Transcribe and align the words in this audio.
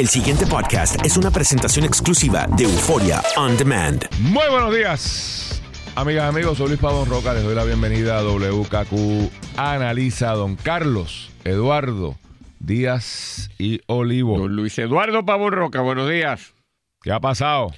El 0.00 0.08
siguiente 0.08 0.46
podcast 0.46 1.04
es 1.04 1.18
una 1.18 1.30
presentación 1.30 1.84
exclusiva 1.84 2.46
de 2.56 2.64
Euforia 2.64 3.20
On 3.36 3.54
Demand. 3.58 4.02
Muy 4.18 4.48
buenos 4.48 4.74
días, 4.74 5.62
amigas 5.94 6.24
y 6.24 6.28
amigos. 6.38 6.56
Soy 6.56 6.68
Luis 6.68 6.80
Pavón 6.80 7.06
Roca. 7.06 7.34
Les 7.34 7.42
doy 7.42 7.54
la 7.54 7.64
bienvenida 7.64 8.16
a 8.16 8.22
WKQ 8.22 9.30
Analiza 9.58 10.32
Don 10.32 10.56
Carlos 10.56 11.30
Eduardo 11.44 12.16
Díaz 12.60 13.50
y 13.58 13.82
Olivo. 13.88 14.38
Don 14.38 14.56
Luis 14.56 14.78
Eduardo 14.78 15.26
Pavón 15.26 15.52
Roca, 15.52 15.82
buenos 15.82 16.08
días. 16.08 16.54
¿Qué 17.02 17.12
ha 17.12 17.20
pasado? 17.20 17.70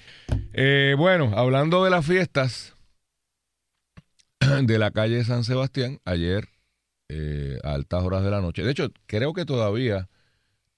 Eh, 0.52 0.94
bueno, 0.96 1.32
hablando 1.34 1.82
de 1.82 1.90
las 1.90 2.06
fiestas 2.06 2.76
de 4.62 4.78
la 4.78 4.92
calle 4.92 5.24
San 5.24 5.42
Sebastián, 5.42 5.98
ayer 6.04 6.46
eh, 7.08 7.58
a 7.64 7.72
altas 7.72 8.04
horas 8.04 8.22
de 8.22 8.30
la 8.30 8.40
noche. 8.40 8.62
De 8.62 8.70
hecho, 8.70 8.92
creo 9.06 9.32
que 9.32 9.44
todavía 9.44 10.08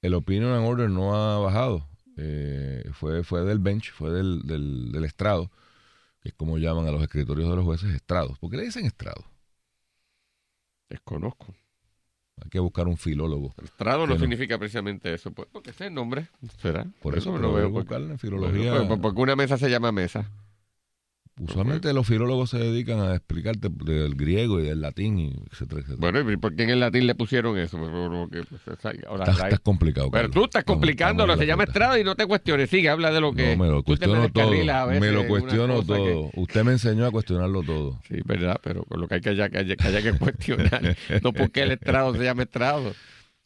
el 0.04 0.12
opinion 0.12 0.52
and 0.52 0.66
order 0.66 0.90
no 0.90 1.16
ha 1.16 1.38
bajado. 1.38 1.88
Eh, 2.18 2.84
fue, 2.92 3.24
fue 3.24 3.42
del 3.42 3.58
bench, 3.58 3.90
fue 3.90 4.10
del, 4.10 4.42
del, 4.42 4.92
del 4.92 5.04
estrado, 5.04 5.50
que 6.20 6.28
es 6.28 6.34
como 6.34 6.58
llaman 6.58 6.86
a 6.86 6.92
los 6.92 7.02
escritorios 7.02 7.48
de 7.48 7.56
los 7.56 7.64
jueces 7.64 7.94
estrados. 7.94 8.38
¿Por 8.38 8.50
qué 8.50 8.58
le 8.58 8.64
dicen 8.64 8.84
estrado? 8.84 9.24
Desconozco. 10.90 11.54
Hay 12.42 12.50
que 12.50 12.58
buscar 12.58 12.86
un 12.86 12.98
filólogo. 12.98 13.54
Estrado 13.62 14.06
no, 14.06 14.12
no. 14.12 14.20
significa 14.20 14.58
precisamente 14.58 15.14
eso, 15.14 15.32
pues, 15.32 15.48
porque 15.50 15.70
ese 15.70 15.84
es 15.84 15.88
el 15.88 15.94
nombre. 15.94 16.28
¿Será? 16.58 16.86
Por 17.00 17.16
eso 17.16 17.36
lo 17.38 17.54
veo. 17.54 17.70
buscar 17.70 18.02
en 18.02 18.18
filología. 18.18 18.86
Pues, 18.86 19.00
porque 19.00 19.20
una 19.22 19.36
mesa 19.36 19.56
se 19.56 19.70
llama 19.70 19.90
mesa. 19.90 20.30
Usualmente 21.40 21.92
los 21.92 22.06
filólogos 22.06 22.50
se 22.50 22.58
dedican 22.58 23.00
a 23.00 23.16
explicarte 23.16 23.68
del 23.68 24.14
griego 24.14 24.60
y 24.60 24.66
del 24.66 24.80
latín, 24.80 25.18
y 25.18 25.32
etcétera, 25.50 25.80
etcétera. 25.80 25.96
Bueno, 25.98 26.30
¿y 26.30 26.36
por 26.36 26.54
qué 26.54 26.62
en 26.62 26.70
el 26.70 26.78
latín 26.78 27.08
le 27.08 27.16
pusieron 27.16 27.58
eso? 27.58 27.76
Porque, 27.76 28.44
pues, 28.44 29.04
ahora, 29.04 29.24
estás, 29.24 29.44
estás 29.44 29.60
complicado. 29.60 30.12
pero 30.12 30.28
Carlos. 30.28 30.34
tú 30.34 30.44
estás 30.44 30.62
complicándolo, 30.62 31.36
se 31.36 31.44
llama 31.44 31.64
estrado 31.64 31.98
y 31.98 32.04
no 32.04 32.14
te 32.14 32.26
cuestiones. 32.26 32.70
Sigue, 32.70 32.88
habla 32.88 33.10
de 33.10 33.20
lo 33.20 33.32
que. 33.32 33.56
No, 33.56 33.64
me 33.64 33.68
lo 33.68 33.82
cuestiono 33.82 34.28
todo. 34.28 34.50
Me 35.00 35.10
lo 35.10 35.26
cuestiono 35.26 35.80
que- 35.80 35.86
todo. 35.86 36.30
Usted 36.36 36.62
me 36.62 36.72
enseñó 36.72 37.04
a 37.04 37.10
cuestionarlo 37.10 37.64
todo. 37.64 37.98
Sí, 38.06 38.20
verdad, 38.24 38.60
pero 38.62 38.84
con 38.84 39.00
lo 39.00 39.08
que 39.08 39.16
hay 39.16 39.20
que, 39.20 39.30
haya, 39.30 39.48
que, 39.48 39.58
haya, 39.58 39.74
que 39.74 39.88
haya 39.88 40.02
que 40.02 40.16
cuestionar. 40.16 40.96
no 41.24 41.32
porque 41.32 41.62
el 41.62 41.72
estrado 41.72 42.14
se 42.14 42.22
llama 42.22 42.44
estrado. 42.44 42.92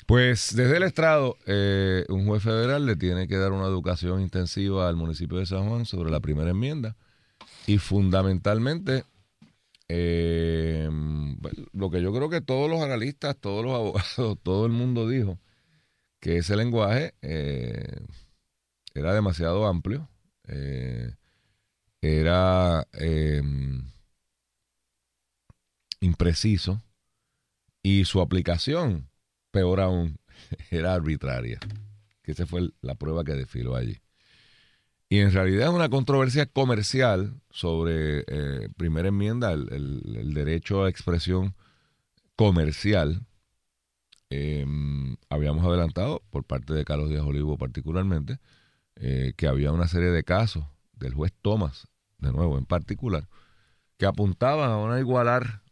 Pues 0.06 0.54
desde 0.54 0.76
el 0.76 0.82
estrado, 0.82 1.36
eh, 1.46 2.04
un 2.10 2.26
juez 2.26 2.42
federal 2.42 2.84
le 2.84 2.96
tiene 2.96 3.28
que 3.28 3.36
dar 3.36 3.52
una 3.52 3.64
educación 3.66 4.20
intensiva 4.20 4.88
al 4.88 4.96
municipio 4.96 5.38
de 5.38 5.46
San 5.46 5.68
Juan 5.68 5.86
sobre 5.86 6.10
la 6.10 6.20
primera 6.20 6.50
enmienda 6.50 6.96
y 7.68 7.76
fundamentalmente 7.76 9.04
eh, 9.88 10.88
lo 11.74 11.90
que 11.90 12.00
yo 12.00 12.14
creo 12.14 12.30
que 12.30 12.40
todos 12.40 12.70
los 12.70 12.80
analistas, 12.80 13.36
todos 13.36 13.62
los 13.62 13.74
abogados, 13.74 14.38
todo 14.42 14.64
el 14.64 14.72
mundo 14.72 15.06
dijo 15.06 15.38
que 16.18 16.38
ese 16.38 16.56
lenguaje 16.56 17.14
eh, 17.20 18.00
era 18.94 19.12
demasiado 19.12 19.66
amplio, 19.66 20.08
eh, 20.46 21.14
era 22.00 22.88
eh, 22.94 23.42
impreciso 26.00 26.82
y 27.82 28.06
su 28.06 28.22
aplicación 28.22 29.10
peor 29.50 29.80
aún, 29.80 30.18
era 30.70 30.94
arbitraria. 30.94 31.60
Que 32.22 32.32
esa 32.32 32.46
fue 32.46 32.70
la 32.80 32.94
prueba 32.94 33.24
que 33.24 33.34
desfiló 33.34 33.76
allí. 33.76 33.98
Y 35.10 35.20
en 35.20 35.32
realidad 35.32 35.68
es 35.68 35.74
una 35.74 35.88
controversia 35.88 36.46
comercial 36.46 37.40
sobre 37.50 38.24
eh, 38.26 38.68
primera 38.76 39.08
enmienda, 39.08 39.52
el, 39.52 40.34
derecho 40.34 40.84
a 40.84 40.90
expresión 40.90 41.54
comercial. 42.36 43.26
Eh, 44.30 44.66
habíamos 45.30 45.64
adelantado, 45.64 46.22
por 46.30 46.44
parte 46.44 46.74
de 46.74 46.84
Carlos 46.84 47.08
Díaz 47.08 47.22
Olivo 47.22 47.56
particularmente, 47.56 48.38
eh, 48.96 49.32
que 49.36 49.46
había 49.46 49.72
una 49.72 49.88
serie 49.88 50.10
de 50.10 50.24
casos 50.24 50.64
del 50.92 51.14
juez 51.14 51.32
Thomas, 51.40 51.88
de 52.18 52.32
nuevo 52.32 52.58
en 52.58 52.66
particular, 52.66 53.28
que 53.96 54.04
apuntaban 54.04 54.70
a 54.70 54.76
una 54.76 55.00
igualar 55.00 55.62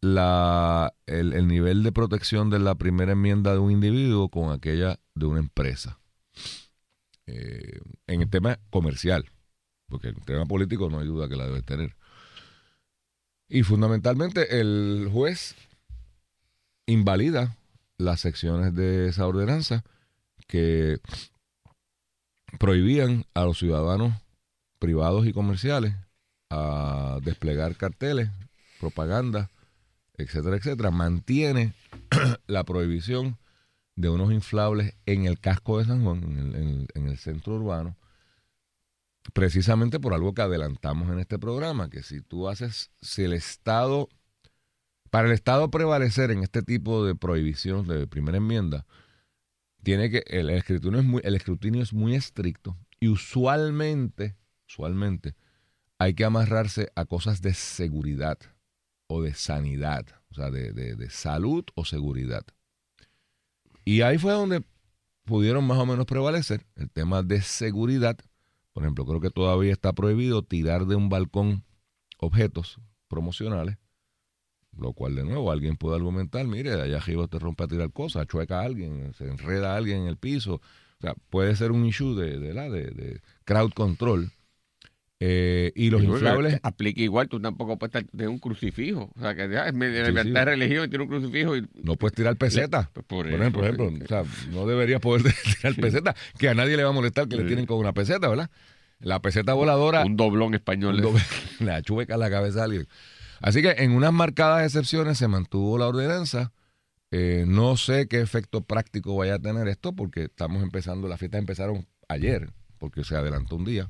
la, 0.00 0.94
el 1.06 1.48
nivel 1.48 1.82
de 1.82 1.90
protección 1.90 2.50
de 2.50 2.60
la 2.60 2.76
primera 2.76 3.12
enmienda 3.12 3.52
de 3.52 3.58
un 3.58 3.72
individuo 3.72 4.28
con 4.28 4.52
aquella 4.52 5.00
de 5.14 5.26
una 5.26 5.40
empresa. 5.40 5.98
Eh, 7.26 7.80
en 8.06 8.22
el 8.22 8.28
tema 8.28 8.58
comercial, 8.70 9.30
porque 9.88 10.08
en 10.08 10.16
el 10.16 10.24
tema 10.24 10.44
político 10.46 10.90
no 10.90 11.00
hay 11.00 11.06
duda 11.06 11.28
que 11.28 11.36
la 11.36 11.46
debe 11.46 11.62
tener. 11.62 11.96
Y 13.48 13.62
fundamentalmente 13.62 14.60
el 14.60 15.08
juez 15.12 15.54
invalida 16.86 17.56
las 17.96 18.20
secciones 18.20 18.74
de 18.74 19.08
esa 19.08 19.26
ordenanza 19.26 19.84
que 20.46 20.98
prohibían 22.58 23.24
a 23.34 23.44
los 23.44 23.58
ciudadanos 23.58 24.12
privados 24.78 25.26
y 25.26 25.32
comerciales 25.32 25.94
a 26.50 27.18
desplegar 27.22 27.76
carteles, 27.76 28.28
propaganda, 28.80 29.50
etcétera, 30.16 30.56
etcétera, 30.56 30.90
mantiene 30.90 31.72
la 32.46 32.64
prohibición 32.64 33.38
de 33.96 34.08
unos 34.08 34.32
inflables 34.32 34.94
en 35.06 35.24
el 35.26 35.40
casco 35.40 35.78
de 35.78 35.84
San 35.86 36.04
Juan, 36.04 36.22
en 36.24 36.38
el, 36.38 36.54
en 36.56 36.68
el- 36.68 36.88
en 36.94 37.08
el 37.08 37.18
centro 37.18 37.54
urbano, 37.54 37.96
precisamente 39.32 39.98
por 40.00 40.14
algo 40.14 40.34
que 40.34 40.42
adelantamos 40.42 41.10
en 41.10 41.18
este 41.18 41.38
programa, 41.38 41.88
que 41.90 42.02
si 42.02 42.20
tú 42.20 42.48
haces, 42.48 42.90
si 43.00 43.22
el 43.24 43.32
Estado, 43.32 44.08
para 45.10 45.28
el 45.28 45.34
Estado 45.34 45.70
prevalecer 45.70 46.30
en 46.30 46.42
este 46.42 46.62
tipo 46.62 47.04
de 47.04 47.14
prohibición 47.14 47.86
de 47.86 48.06
primera 48.06 48.38
enmienda, 48.38 48.86
tiene 49.82 50.10
que, 50.10 50.24
el 50.28 50.50
escrutinio 50.50 51.00
es 51.00 51.04
muy, 51.06 51.22
el 51.24 51.34
escrutinio 51.34 51.82
es 51.82 51.92
muy 51.92 52.14
estricto 52.14 52.76
y 53.00 53.08
usualmente, 53.08 54.36
usualmente, 54.68 55.34
hay 55.98 56.14
que 56.14 56.24
amarrarse 56.24 56.90
a 56.96 57.04
cosas 57.06 57.42
de 57.42 57.54
seguridad 57.54 58.38
o 59.08 59.22
de 59.22 59.34
sanidad, 59.34 60.06
o 60.30 60.34
sea, 60.34 60.50
de, 60.50 60.72
de- 60.72 60.96
de 60.96 61.10
salud 61.10 61.64
o 61.74 61.84
seguridad. 61.84 62.44
Y 63.84 64.00
ahí 64.00 64.18
fue 64.18 64.32
donde 64.32 64.64
pudieron 65.24 65.64
más 65.66 65.78
o 65.78 65.86
menos 65.86 66.06
prevalecer 66.06 66.66
el 66.76 66.90
tema 66.90 67.22
de 67.22 67.42
seguridad. 67.42 68.16
Por 68.72 68.82
ejemplo, 68.82 69.06
creo 69.06 69.20
que 69.20 69.30
todavía 69.30 69.72
está 69.72 69.92
prohibido 69.92 70.42
tirar 70.42 70.86
de 70.86 70.96
un 70.96 71.08
balcón 71.08 71.64
objetos 72.18 72.80
promocionales, 73.08 73.76
lo 74.76 74.92
cual 74.92 75.14
de 75.14 75.24
nuevo 75.24 75.52
alguien 75.52 75.76
puede 75.76 75.96
argumentar, 75.96 76.46
mire, 76.46 76.72
allá 76.80 76.96
arriba 76.96 77.28
te 77.28 77.38
rompe 77.38 77.64
a 77.64 77.68
tirar 77.68 77.92
cosas, 77.92 78.26
chueca 78.26 78.60
a 78.60 78.64
alguien, 78.64 79.12
se 79.14 79.28
enreda 79.28 79.74
a 79.74 79.76
alguien 79.76 80.02
en 80.02 80.08
el 80.08 80.16
piso. 80.16 80.54
O 80.54 81.00
sea, 81.00 81.14
puede 81.30 81.54
ser 81.54 81.70
un 81.70 81.84
issue 81.84 82.14
de, 82.14 82.38
de, 82.38 82.52
de 82.52 83.20
crowd 83.44 83.72
control. 83.72 84.32
Eh, 85.20 85.72
y 85.74 85.90
los 85.90 86.02
inflables... 86.02 86.60
Aplica 86.62 87.00
igual, 87.00 87.28
tú 87.28 87.40
tampoco 87.40 87.78
puedes 87.78 87.94
estar 87.94 88.10
de 88.12 88.28
un 88.28 88.38
crucifijo. 88.38 89.10
O 89.16 89.20
sea, 89.20 89.34
que 89.34 89.48
ya 89.48 89.66
es 89.66 89.74
libertad 89.74 90.22
sí. 90.22 90.30
de 90.30 90.44
religión 90.44 90.84
y 90.84 90.88
tiene 90.88 91.04
un 91.04 91.10
crucifijo. 91.10 91.56
Y, 91.56 91.66
No 91.82 91.96
puedes 91.96 92.14
tirar 92.14 92.36
peseta. 92.36 92.90
Pues 92.92 93.06
Por, 93.06 93.30
por 93.30 93.40
ejemplo, 93.40 93.62
por 93.62 93.70
ejemplo, 93.70 94.04
o 94.04 94.08
sea, 94.08 94.24
no 94.50 94.66
deberías 94.66 95.00
poder 95.00 95.32
tirar 95.60 95.74
peseta, 95.76 96.14
que 96.38 96.48
a 96.48 96.54
nadie 96.54 96.76
le 96.76 96.84
va 96.84 96.90
a 96.90 96.92
molestar 96.92 97.28
que 97.28 97.36
le 97.36 97.44
tienen 97.44 97.66
con 97.66 97.78
una 97.78 97.92
peseta, 97.92 98.28
¿verdad? 98.28 98.50
La 99.00 99.20
peseta 99.20 99.54
voladora, 99.54 100.04
un 100.04 100.16
doblón 100.16 100.54
español. 100.54 100.96
un 100.96 101.02
doble- 101.02 101.24
la 101.60 101.82
chueca 101.82 102.14
a 102.14 102.18
la 102.18 102.30
cabeza 102.30 102.60
de 102.60 102.64
alguien. 102.64 102.88
Así 103.40 103.62
que 103.62 103.74
en 103.78 103.92
unas 103.92 104.12
marcadas 104.12 104.64
excepciones 104.64 105.18
se 105.18 105.28
mantuvo 105.28 105.78
la 105.78 105.88
ordenanza. 105.88 106.52
Eh, 107.10 107.44
no 107.46 107.76
sé 107.76 108.08
qué 108.08 108.20
efecto 108.20 108.62
práctico 108.62 109.14
vaya 109.16 109.34
a 109.36 109.38
tener 109.38 109.68
esto, 109.68 109.92
porque 109.92 110.24
estamos 110.24 110.62
empezando, 110.62 111.06
las 111.06 111.18
fiestas 111.18 111.38
empezaron 111.38 111.86
ayer, 112.08 112.50
porque 112.78 113.04
se 113.04 113.14
adelantó 113.14 113.56
un 113.56 113.64
día. 113.64 113.88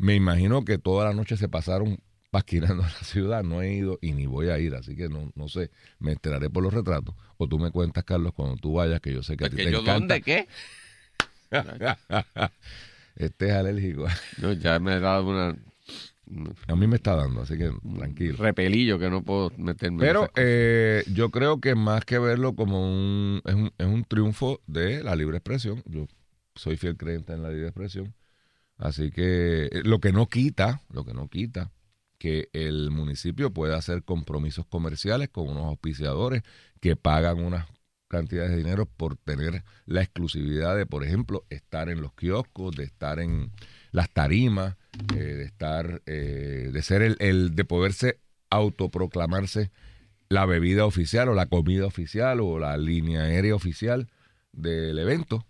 Me 0.00 0.14
imagino 0.14 0.64
que 0.64 0.78
toda 0.78 1.04
la 1.04 1.12
noche 1.14 1.36
se 1.36 1.46
pasaron 1.48 1.98
pasquinando 2.30 2.82
la 2.82 2.88
ciudad, 3.04 3.42
no 3.44 3.60
he 3.60 3.74
ido 3.74 3.98
y 4.00 4.12
ni 4.12 4.24
voy 4.24 4.48
a 4.48 4.58
ir, 4.58 4.74
así 4.74 4.96
que 4.96 5.10
no, 5.10 5.30
no 5.34 5.48
sé, 5.48 5.70
me 5.98 6.12
enteraré 6.12 6.48
por 6.48 6.62
los 6.62 6.72
retratos. 6.72 7.14
O 7.36 7.46
tú 7.46 7.58
me 7.58 7.70
cuentas, 7.70 8.04
Carlos, 8.04 8.32
cuando 8.34 8.56
tú 8.56 8.72
vayas, 8.72 9.00
que 9.00 9.12
yo 9.12 9.22
sé 9.22 9.36
que 9.36 9.44
a 9.44 9.50
ti 9.50 9.56
te 9.56 9.64
yo, 9.70 9.80
encanta. 9.80 9.92
¿dónde 9.92 10.22
qué? 10.22 10.48
este 13.16 13.48
es 13.48 13.52
alérgico. 13.52 14.06
No, 14.40 14.52
ya 14.54 14.78
me 14.78 14.94
he 14.96 15.00
dado 15.00 15.28
una, 15.28 15.56
A 16.68 16.76
mí 16.76 16.86
me 16.86 16.96
está 16.96 17.16
dando, 17.16 17.42
así 17.42 17.58
que 17.58 17.70
tranquilo. 17.98 18.36
repelillo 18.38 18.98
que 18.98 19.10
no 19.10 19.22
puedo 19.22 19.52
meterme. 19.58 19.98
Pero 19.98 20.30
eh, 20.34 21.04
yo 21.12 21.30
creo 21.30 21.60
que 21.60 21.74
más 21.74 22.06
que 22.06 22.18
verlo 22.18 22.54
como 22.54 22.82
un 22.82 23.42
es, 23.44 23.54
un, 23.54 23.70
es 23.76 23.86
un 23.86 24.04
triunfo 24.04 24.60
de 24.66 25.02
la 25.04 25.14
libre 25.14 25.36
expresión. 25.36 25.82
Yo 25.84 26.06
soy 26.54 26.78
fiel 26.78 26.96
creyente 26.96 27.34
en 27.34 27.42
la 27.42 27.50
libre 27.50 27.66
expresión. 27.66 28.14
Así 28.80 29.10
que 29.10 29.66
eh, 29.66 29.82
lo 29.84 30.00
que 30.00 30.10
no 30.12 30.26
quita, 30.26 30.82
lo 30.90 31.04
que 31.04 31.14
no 31.14 31.28
quita 31.28 31.70
que 32.18 32.50
el 32.52 32.90
municipio 32.90 33.50
pueda 33.50 33.76
hacer 33.76 34.02
compromisos 34.02 34.66
comerciales 34.66 35.30
con 35.30 35.48
unos 35.48 35.64
auspiciadores 35.64 36.42
que 36.80 36.94
pagan 36.94 37.42
unas 37.42 37.66
cantidades 38.08 38.50
de 38.50 38.58
dinero 38.58 38.84
por 38.84 39.16
tener 39.16 39.64
la 39.86 40.02
exclusividad 40.02 40.76
de, 40.76 40.84
por 40.84 41.04
ejemplo, 41.04 41.44
estar 41.48 41.88
en 41.88 42.02
los 42.02 42.12
kioscos, 42.12 42.76
de 42.76 42.84
estar 42.84 43.20
en 43.20 43.52
las 43.90 44.10
tarimas, 44.10 44.76
eh, 45.14 45.16
de 45.16 45.44
estar, 45.44 46.02
eh, 46.06 46.70
de 46.72 46.82
ser 46.82 47.02
el, 47.02 47.16
el, 47.20 47.54
de 47.54 47.64
poderse 47.64 48.18
autoproclamarse 48.50 49.70
la 50.28 50.44
bebida 50.44 50.84
oficial 50.84 51.28
o 51.28 51.34
la 51.34 51.46
comida 51.46 51.86
oficial 51.86 52.40
o 52.40 52.58
la 52.58 52.76
línea 52.76 53.22
aérea 53.22 53.54
oficial 53.54 54.08
del 54.52 54.98
evento. 54.98 55.46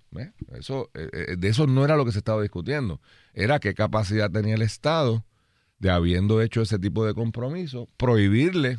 Eso, 0.53 0.91
eh, 0.95 1.09
eh, 1.13 1.37
de 1.39 1.49
eso 1.49 1.67
no 1.67 1.85
era 1.85 1.97
lo 1.97 2.05
que 2.05 2.13
se 2.13 2.19
estaba 2.19 2.43
discutiendo. 2.43 3.01
Era 3.33 3.61
qué 3.61 3.75
capacidad 3.75 4.31
tenía 4.31 4.55
el 4.55 4.63
Estado 4.63 5.25
de, 5.79 5.91
habiendo 5.91 6.43
hecho 6.43 6.63
ese 6.63 6.79
tipo 6.79 7.07
de 7.07 7.15
compromiso, 7.15 7.89
prohibirle 7.97 8.79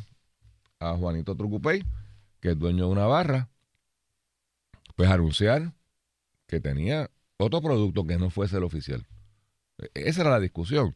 a 0.78 0.94
Juanito 0.96 1.34
Trucupey, 1.36 1.84
que 2.40 2.50
es 2.50 2.58
dueño 2.58 2.86
de 2.86 2.92
una 2.92 3.06
barra, 3.06 3.48
pues 4.96 5.10
anunciar 5.10 5.72
que 6.46 6.60
tenía 6.60 7.10
otro 7.38 7.60
producto 7.62 8.04
que 8.06 8.18
no 8.18 8.30
fuese 8.30 8.58
el 8.58 8.64
oficial. 8.64 9.06
E- 9.78 9.90
Esa 9.94 10.22
era 10.22 10.30
la 10.30 10.40
discusión. 10.40 10.94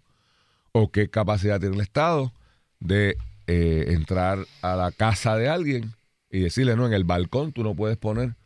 O 0.72 0.90
qué 0.92 1.08
capacidad 1.08 1.58
tiene 1.60 1.76
el 1.76 1.82
Estado 1.82 2.32
de 2.80 3.16
eh, 3.46 3.86
entrar 3.88 4.46
a 4.62 4.76
la 4.76 4.92
casa 4.92 5.36
de 5.36 5.48
alguien 5.48 5.94
y 6.30 6.40
decirle, 6.40 6.76
no, 6.76 6.86
en 6.86 6.92
el 6.92 7.04
balcón 7.04 7.52
tú 7.52 7.62
no 7.62 7.74
puedes 7.74 7.96
poner 7.96 8.36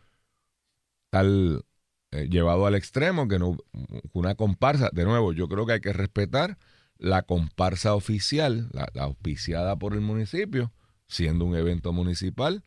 tal 1.11 1.65
eh, 2.13 2.29
llevado 2.29 2.67
al 2.67 2.75
extremo 2.75 3.29
que 3.29 3.39
no 3.39 3.57
una 4.13 4.35
comparsa. 4.35 4.91
De 4.93 5.05
nuevo, 5.05 5.33
yo 5.33 5.49
creo 5.49 5.67
que 5.67 5.75
hay 5.75 5.81
que 5.81 5.93
respetar 5.93 6.59
la 6.99 7.23
comparsa 7.23 7.95
oficial, 7.95 8.69
la, 8.73 8.89
la 8.95 9.05
auspiciada 9.05 9.77
por 9.77 9.95
el 9.95 10.01
municipio, 10.01 10.73
siendo 11.09 11.45
un 11.45 11.55
evento 11.57 11.93
municipal. 11.93 12.65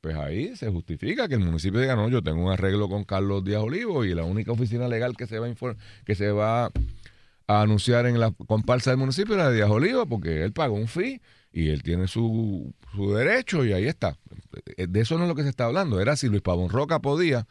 Pues 0.00 0.16
ahí 0.16 0.56
se 0.56 0.70
justifica 0.70 1.28
que 1.28 1.34
el 1.34 1.40
municipio 1.40 1.80
diga, 1.80 1.94
no, 1.94 2.08
yo 2.08 2.22
tengo 2.22 2.42
un 2.42 2.52
arreglo 2.52 2.88
con 2.88 3.04
Carlos 3.04 3.44
Díaz 3.44 3.62
Olivo 3.62 4.04
y 4.04 4.14
la 4.14 4.24
única 4.24 4.52
oficina 4.52 4.88
legal 4.88 5.16
que 5.16 5.26
se 5.26 5.38
va 5.38 5.48
a, 5.48 5.54
que 6.06 6.14
se 6.14 6.30
va 6.30 6.70
a 7.46 7.60
anunciar 7.62 8.06
en 8.06 8.18
la 8.18 8.30
comparsa 8.30 8.90
del 8.90 8.98
municipio 8.98 9.34
es 9.34 9.38
la 9.38 9.50
de 9.50 9.56
Díaz 9.56 9.70
Olivo 9.70 10.06
porque 10.06 10.42
él 10.42 10.52
pagó 10.52 10.74
un 10.74 10.88
fee 10.88 11.20
y 11.52 11.68
él 11.70 11.82
tiene 11.82 12.06
su, 12.08 12.72
su 12.94 13.12
derecho 13.12 13.64
y 13.64 13.72
ahí 13.72 13.86
está. 13.86 14.16
Eh, 14.76 14.86
De 14.86 15.00
eso 15.00 15.16
no 15.16 15.24
es 15.24 15.28
lo 15.28 15.34
que 15.34 15.42
se 15.42 15.48
está 15.48 15.64
hablando. 15.66 16.00
Era 16.00 16.16
si 16.16 16.28
Luis 16.28 16.42
Pavón 16.42 16.68
Roca 16.70 17.00
podía, 17.00 17.46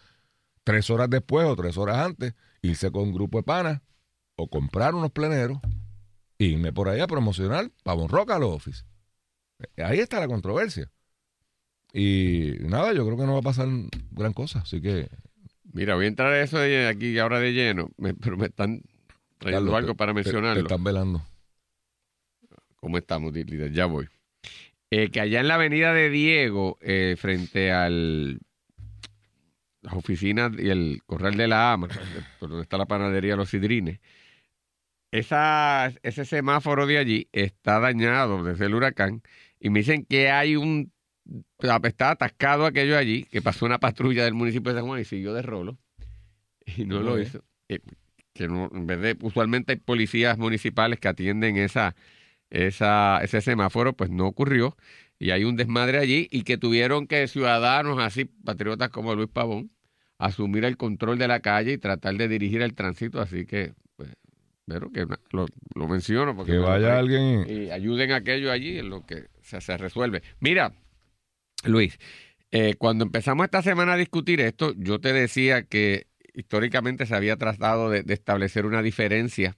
tres 0.64 0.90
horas 0.90 1.10
después 1.10 1.46
o 1.48 1.56
tres 1.56 1.78
horas 1.78 1.98
antes, 2.06 2.34
irse 2.62 2.92
con 2.92 3.04
un 3.04 3.14
grupo 3.14 3.38
de 3.40 3.44
panas 3.44 3.82
o 4.38 4.48
comprar 4.50 4.96
unos 4.96 5.12
pleneros 5.12 5.60
e 6.38 6.46
irme 6.46 6.72
por 6.72 6.88
ahí 6.90 7.00
a 7.02 7.08
promocionar 7.08 7.72
Pavón 7.84 8.08
Roca 8.10 8.36
a 8.36 8.40
los 8.40 8.52
office. 8.56 8.84
Eh, 9.76 9.84
Ahí 9.84 10.00
está 10.00 10.20
la 10.20 10.28
controversia. 10.28 10.90
Y 11.92 12.54
nada, 12.62 12.94
yo 12.94 13.04
creo 13.06 13.18
que 13.18 13.26
no 13.26 13.34
va 13.34 13.40
a 13.40 13.44
pasar 13.44 13.68
gran 14.12 14.34
cosa. 14.34 14.60
Así 14.60 14.82
que 14.82 15.10
Mira, 15.74 15.96
voy 15.96 16.06
a 16.06 16.08
entrar 16.08 16.32
a 16.34 16.42
eso 16.42 16.58
de 16.60 16.88
aquí 16.88 17.18
ahora 17.20 17.40
de 17.40 17.52
lleno, 17.54 17.90
me- 17.98 18.14
pero 18.16 18.38
me 18.38 18.48
están 18.48 18.82
trayendo 19.38 19.72
Carlos, 19.72 19.78
algo 19.84 19.96
para 19.96 20.14
te- 20.14 20.22
Te, 20.22 20.24
mencionarlo. 20.24 20.62
están 20.62 20.84
velando. 20.84 21.24
¿Cómo 22.80 22.98
estamos, 22.98 23.34
líder? 23.34 23.72
Ya 23.72 23.86
voy. 23.86 24.08
Eh, 24.92 25.10
que 25.12 25.22
allá 25.22 25.40
en 25.40 25.48
la 25.48 25.56
avenida 25.56 25.94
de 25.94 26.10
Diego, 26.10 26.78
eh, 26.82 27.16
frente 27.18 27.72
al 27.72 28.40
las 29.82 29.94
oficinas 29.94 30.52
y 30.58 30.70
el 30.70 31.02
corral 31.06 31.38
de 31.38 31.48
la 31.48 31.72
ama, 31.72 31.88
por 32.40 32.50
donde 32.50 32.64
está 32.64 32.78
la 32.78 32.86
panadería 32.86 33.36
Los 33.36 33.50
Sidrines, 33.50 34.00
esa, 35.12 35.92
ese 36.04 36.26
semáforo 36.26 36.86
de 36.86 36.98
allí 36.98 37.30
está 37.32 37.80
dañado 37.80 38.44
desde 38.44 38.66
el 38.66 38.76
huracán 38.76 39.24
y 39.60 39.70
me 39.70 39.80
dicen 39.80 40.06
que 40.06 40.30
hay 40.30 40.56
un 40.56 40.92
está 41.84 42.12
atascado 42.12 42.66
aquello 42.66 42.98
allí, 42.98 43.24
que 43.24 43.42
pasó 43.42 43.66
una 43.66 43.80
patrulla 43.80 44.24
del 44.24 44.34
municipio 44.34 44.74
de 44.74 44.80
San 44.80 44.88
Juan 44.88 45.02
y 45.02 45.06
siguió 45.06 45.34
de 45.34 45.42
rolo 45.42 45.78
y 46.66 46.86
no 46.86 47.02
lo 47.02 47.20
hizo. 47.20 47.44
Eh, 47.68 47.80
que 48.34 48.48
no, 48.48 48.70
en 48.74 48.88
vez 48.88 49.02
de, 49.02 49.18
usualmente 49.22 49.74
hay 49.74 49.78
policías 49.80 50.38
municipales 50.38 51.00
que 51.00 51.08
atienden 51.08 51.58
esa, 51.58 51.96
esa, 52.50 53.20
ese 53.24 53.42
semáforo, 53.42 53.94
pues 53.94 54.10
no 54.10 54.28
ocurrió. 54.28 54.76
Y 55.20 55.32
hay 55.32 55.44
un 55.44 55.56
desmadre 55.58 55.98
allí 55.98 56.28
y 56.32 56.44
que 56.44 56.58
tuvieron 56.58 57.06
que 57.08 57.28
ciudadanos 57.28 58.00
así, 58.00 58.26
patriotas 58.26 58.90
como 58.90 59.16
Luis 59.16 59.30
Pavón, 59.30 59.72
asumir 60.18 60.64
el 60.66 60.78
control 60.78 61.18
de 61.18 61.28
la 61.28 61.42
calle 61.42 61.74
y 61.74 61.78
tratar 61.78 62.16
de 62.16 62.28
dirigir 62.28 62.62
el 62.62 62.74
tránsito. 62.74 63.20
Así 63.22 63.46
que, 63.46 63.74
pues, 63.98 64.10
pero 64.66 64.92
que 64.92 65.06
lo, 65.32 65.46
lo 65.76 65.88
menciono 65.88 66.36
porque 66.36 66.54
Que 66.54 66.58
vaya 66.58 66.88
trae 66.88 67.00
alguien. 67.00 67.46
y 67.50 67.70
ayuden 67.72 68.12
a 68.14 68.18
aquello 68.18 68.52
allí 68.52 68.80
en 68.80 68.90
lo 68.90 69.06
que 69.06 69.26
se, 69.42 69.60
se 69.62 69.78
resuelve. 69.78 70.22
Mira, 70.40 70.74
Luis, 71.66 72.00
eh, 72.52 72.76
cuando 72.78 73.04
empezamos 73.04 73.44
esta 73.46 73.62
semana 73.62 73.94
a 73.94 73.98
discutir 73.98 74.40
esto, 74.42 74.74
yo 74.78 75.00
te 75.02 75.12
decía 75.12 75.64
que 75.64 76.08
históricamente 76.34 77.06
se 77.06 77.16
había 77.16 77.36
tratado 77.36 77.90
de, 77.90 78.04
de 78.04 78.14
establecer 78.14 78.66
una 78.66 78.82
diferencia 78.82 79.58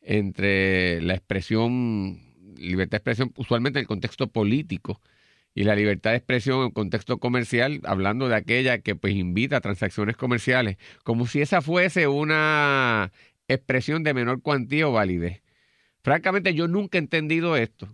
entre 0.00 1.00
la 1.02 1.14
expresión, 1.14 2.25
libertad 2.58 2.92
de 2.92 2.98
expresión, 2.98 3.32
usualmente 3.36 3.78
en 3.78 3.84
el 3.84 3.88
contexto 3.88 4.28
político, 4.28 5.00
y 5.56 5.64
la 5.64 5.74
libertad 5.74 6.10
de 6.10 6.18
expresión 6.18 6.64
en 6.64 6.70
contexto 6.70 7.18
comercial, 7.18 7.80
hablando 7.84 8.28
de 8.28 8.36
aquella 8.36 8.78
que 8.78 8.94
pues 8.94 9.14
invita 9.14 9.56
a 9.56 9.60
transacciones 9.62 10.16
comerciales, 10.16 10.76
como 11.02 11.26
si 11.26 11.40
esa 11.40 11.62
fuese 11.62 12.08
una 12.08 13.10
expresión 13.48 14.02
de 14.02 14.12
menor 14.12 14.42
cuantía 14.42 14.86
o 14.86 14.92
validez. 14.92 15.42
Francamente, 16.02 16.52
yo 16.52 16.68
nunca 16.68 16.98
he 16.98 17.00
entendido 17.00 17.56
esto, 17.56 17.88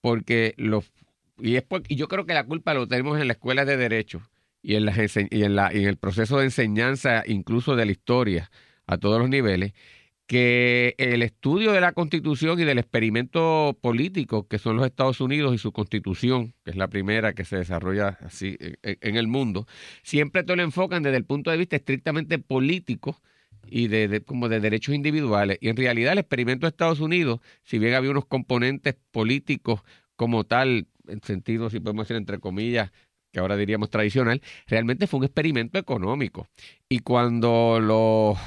porque 0.00 0.54
los 0.58 0.92
y 1.38 1.56
es 1.56 1.64
y 1.88 1.96
yo 1.96 2.06
creo 2.06 2.24
que 2.24 2.34
la 2.34 2.44
culpa 2.44 2.72
lo 2.72 2.86
tenemos 2.86 3.20
en 3.20 3.26
la 3.26 3.32
escuela 3.34 3.64
de 3.64 3.76
derecho 3.76 4.22
y 4.62 4.76
en 4.76 4.86
las 4.86 4.96
y 4.96 5.42
en 5.42 5.56
la 5.56 5.74
y 5.74 5.78
en 5.78 5.88
el 5.88 5.96
proceso 5.96 6.38
de 6.38 6.44
enseñanza 6.44 7.24
incluso 7.26 7.76
de 7.76 7.84
la 7.84 7.92
historia 7.92 8.50
a 8.86 8.96
todos 8.96 9.18
los 9.18 9.28
niveles 9.28 9.72
que 10.26 10.94
el 10.98 11.22
estudio 11.22 11.72
de 11.72 11.80
la 11.80 11.92
Constitución 11.92 12.58
y 12.58 12.64
del 12.64 12.78
experimento 12.78 13.78
político 13.80 14.48
que 14.48 14.58
son 14.58 14.76
los 14.76 14.86
Estados 14.86 15.20
Unidos 15.20 15.54
y 15.54 15.58
su 15.58 15.72
Constitución, 15.72 16.54
que 16.64 16.72
es 16.72 16.76
la 16.76 16.88
primera 16.88 17.32
que 17.32 17.44
se 17.44 17.56
desarrolla 17.56 18.18
así 18.22 18.56
en, 18.82 19.16
el 19.16 19.28
mundo, 19.28 19.66
siempre 20.02 20.42
te 20.42 20.56
lo 20.56 20.62
enfocan 20.62 21.02
desde 21.02 21.18
el 21.18 21.24
punto 21.24 21.50
de 21.50 21.56
vista 21.56 21.76
estrictamente 21.76 22.38
político 22.38 23.20
y 23.68 23.88
de- 23.88 24.22
como 24.24 24.48
de 24.48 24.60
derechos 24.60 24.94
individuales. 24.94 25.58
Y 25.60 25.68
en 25.68 25.76
realidad 25.76 26.12
el 26.12 26.18
experimento 26.18 26.66
de 26.66 26.70
Estados 26.70 27.00
Unidos, 27.00 27.40
si 27.62 27.78
bien 27.78 27.94
había 27.94 28.10
unos 28.10 28.26
componentes 28.26 28.96
políticos 29.12 29.82
como 30.16 30.44
tal, 30.44 30.88
en 31.06 31.22
sentido, 31.22 31.70
si 31.70 31.78
podemos 31.78 32.06
decir 32.06 32.16
entre 32.16 32.38
comillas, 32.40 32.90
que 33.36 33.40
ahora 33.40 33.58
diríamos 33.58 33.90
tradicional, 33.90 34.40
realmente 34.66 35.06
fue 35.06 35.18
un 35.18 35.24
experimento 35.24 35.78
económico. 35.78 36.48
Y 36.88 37.00
cuando 37.00 37.80
los 37.82 38.38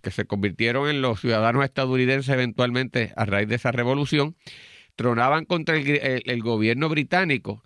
que 0.00 0.10
se 0.10 0.24
convirtieron 0.24 0.88
en 0.88 1.02
los 1.02 1.20
ciudadanos 1.20 1.62
estadounidenses 1.66 2.32
eventualmente 2.32 3.12
a 3.14 3.26
raíz 3.26 3.46
de 3.46 3.56
esa 3.56 3.72
revolución, 3.72 4.36
tronaban 4.96 5.44
contra 5.44 5.76
el, 5.76 5.84
gri- 5.84 6.00
el- 6.02 6.22
el 6.24 6.40
gobierno 6.42 6.88
británico, 6.88 7.62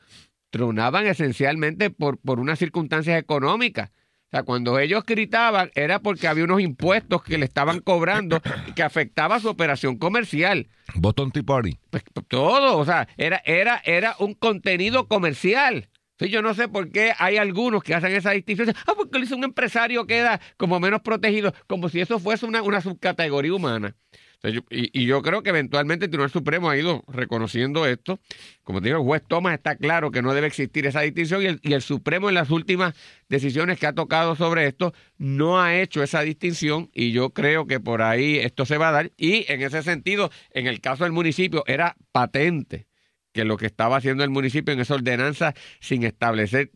tronaban 0.50 1.06
esencialmente 1.06 1.90
por, 1.90 2.18
por 2.18 2.40
unas 2.40 2.58
circunstancias 2.58 3.16
económicas. 3.16 3.90
O 3.90 4.30
sea, 4.32 4.42
cuando 4.42 4.80
ellos 4.80 5.04
gritaban 5.06 5.70
era 5.76 6.00
porque 6.00 6.26
había 6.26 6.42
unos 6.42 6.62
impuestos 6.62 7.22
que 7.22 7.38
le 7.38 7.44
estaban 7.44 7.78
cobrando 7.78 8.42
que 8.74 8.82
afectaba 8.82 9.38
su 9.38 9.48
operación 9.48 9.98
comercial. 9.98 10.66
Boston 10.96 11.30
Tea 11.30 11.44
Party. 11.44 11.78
Pues 11.90 12.02
todo, 12.26 12.76
o 12.76 12.84
sea, 12.84 13.06
era, 13.18 13.40
era, 13.44 13.80
era 13.84 14.16
un 14.18 14.34
contenido 14.34 15.06
comercial. 15.06 15.90
Sí, 16.22 16.28
yo 16.28 16.40
no 16.40 16.54
sé 16.54 16.68
por 16.68 16.90
qué 16.90 17.12
hay 17.18 17.36
algunos 17.36 17.82
que 17.82 17.94
hacen 17.94 18.12
esa 18.12 18.30
distinción. 18.30 18.72
Ah, 18.86 18.92
porque 18.96 19.18
lo 19.18 19.24
hizo 19.24 19.36
un 19.36 19.42
empresario 19.42 20.06
queda 20.06 20.40
como 20.56 20.78
menos 20.78 21.00
protegido, 21.02 21.52
como 21.66 21.88
si 21.88 22.00
eso 22.00 22.20
fuese 22.20 22.46
una, 22.46 22.80
subcategoría 22.80 23.52
humana. 23.52 23.96
Entonces, 24.42 24.62
y 24.70 25.06
yo 25.06 25.22
creo 25.22 25.42
que 25.42 25.50
eventualmente 25.50 26.04
el 26.04 26.10
Tribunal 26.10 26.30
Supremo 26.30 26.70
ha 26.70 26.76
ido 26.76 27.04
reconociendo 27.08 27.86
esto. 27.86 28.20
Como 28.62 28.80
te 28.80 28.88
digo, 28.88 28.98
el 28.98 29.04
juez 29.04 29.22
Thomas 29.26 29.54
está 29.54 29.76
claro 29.76 30.10
que 30.10 30.22
no 30.22 30.32
debe 30.32 30.46
existir 30.46 30.86
esa 30.86 31.00
distinción 31.00 31.42
y 31.42 31.46
el, 31.46 31.60
y 31.62 31.72
el 31.72 31.82
Supremo 31.82 32.28
en 32.28 32.36
las 32.36 32.50
últimas 32.50 32.94
decisiones 33.28 33.78
que 33.78 33.86
ha 33.86 33.92
tocado 33.92 34.36
sobre 34.36 34.66
esto 34.66 34.94
no 35.18 35.60
ha 35.60 35.76
hecho 35.76 36.02
esa 36.02 36.22
distinción 36.22 36.90
y 36.92 37.12
yo 37.12 37.30
creo 37.30 37.66
que 37.66 37.80
por 37.80 38.02
ahí 38.02 38.38
esto 38.38 38.64
se 38.64 38.78
va 38.78 38.88
a 38.88 38.92
dar. 38.92 39.12
Y 39.16 39.44
en 39.50 39.62
ese 39.62 39.82
sentido, 39.82 40.30
en 40.50 40.68
el 40.68 40.80
caso 40.80 41.04
del 41.04 41.12
municipio, 41.12 41.64
era 41.66 41.96
patente 42.12 42.91
que 43.32 43.44
lo 43.44 43.56
que 43.56 43.66
estaba 43.66 43.96
haciendo 43.96 44.24
el 44.24 44.30
municipio 44.30 44.72
en 44.72 44.80
esa 44.80 44.94
ordenanza 44.94 45.54
sin 45.80 46.04
establecer 46.04 46.70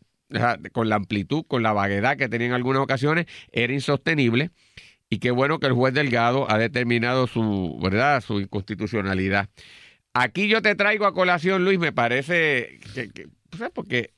con 0.72 0.88
la 0.88 0.96
amplitud, 0.96 1.44
con 1.46 1.62
la 1.62 1.72
vaguedad 1.72 2.16
que 2.16 2.28
tenía 2.28 2.48
en 2.48 2.52
algunas 2.52 2.82
ocasiones, 2.82 3.26
era 3.52 3.72
insostenible. 3.72 4.50
Y 5.08 5.18
qué 5.18 5.30
bueno 5.30 5.60
que 5.60 5.66
el 5.66 5.72
juez 5.72 5.94
Delgado 5.94 6.50
ha 6.50 6.58
determinado 6.58 7.28
su, 7.28 7.78
¿verdad? 7.80 8.20
su 8.20 8.40
inconstitucionalidad. 8.40 9.48
Aquí 10.14 10.48
yo 10.48 10.62
te 10.62 10.74
traigo 10.74 11.06
a 11.06 11.14
colación, 11.14 11.64
Luis, 11.64 11.78
me 11.78 11.92
parece 11.92 12.80
que, 12.94 13.28
porque 13.72 14.14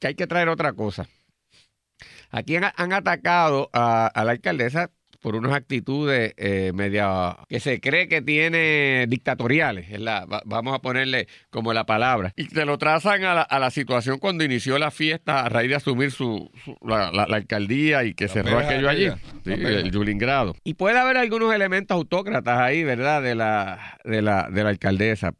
que 0.00 0.08
hay 0.08 0.14
que 0.14 0.26
traer 0.26 0.48
otra 0.48 0.74
cosa. 0.74 1.08
Aquí 2.30 2.56
han, 2.56 2.64
han 2.76 2.92
atacado 2.92 3.70
a 3.72 4.10
la 4.24 4.32
alcaldesa 4.32 4.90
por 5.24 5.36
unas 5.36 5.54
actitudes 5.54 6.34
eh, 6.36 6.70
media 6.74 7.38
que 7.48 7.58
se 7.58 7.80
cree 7.80 8.08
que 8.08 8.20
tiene 8.20 9.06
dictatoriales, 9.08 9.86
es 9.90 9.98
la, 9.98 10.26
va- 10.26 10.42
vamos 10.44 10.74
a 10.74 10.80
ponerle 10.80 11.28
como 11.48 11.72
la 11.72 11.86
palabra, 11.86 12.34
y 12.36 12.46
te 12.48 12.66
lo 12.66 12.76
trazan 12.76 13.24
a 13.24 13.32
la, 13.32 13.40
a 13.40 13.58
la 13.58 13.70
situación 13.70 14.18
cuando 14.18 14.44
inició 14.44 14.78
la 14.78 14.90
fiesta 14.90 15.40
a 15.46 15.48
raíz 15.48 15.70
de 15.70 15.76
asumir 15.76 16.10
su, 16.10 16.50
su- 16.62 16.76
la, 16.86 17.10
la- 17.10 17.22
alcaldía 17.34 18.04
y 18.04 18.12
que 18.12 18.28
cerró 18.28 18.58
aquello 18.58 18.86
allí, 18.90 19.08
sí, 19.44 19.52
el 19.52 19.90
Yulingrado. 19.90 20.54
Y 20.62 20.74
puede 20.74 20.98
haber 20.98 21.16
algunos 21.16 21.54
elementos 21.54 21.94
autócratas 21.94 22.58
ahí, 22.60 22.84
¿verdad? 22.84 23.22
De 23.22 23.34
la, 23.34 23.98
de 24.04 24.20
la, 24.20 24.50
de 24.52 24.62
la 24.62 24.68
alcaldesa. 24.68 25.32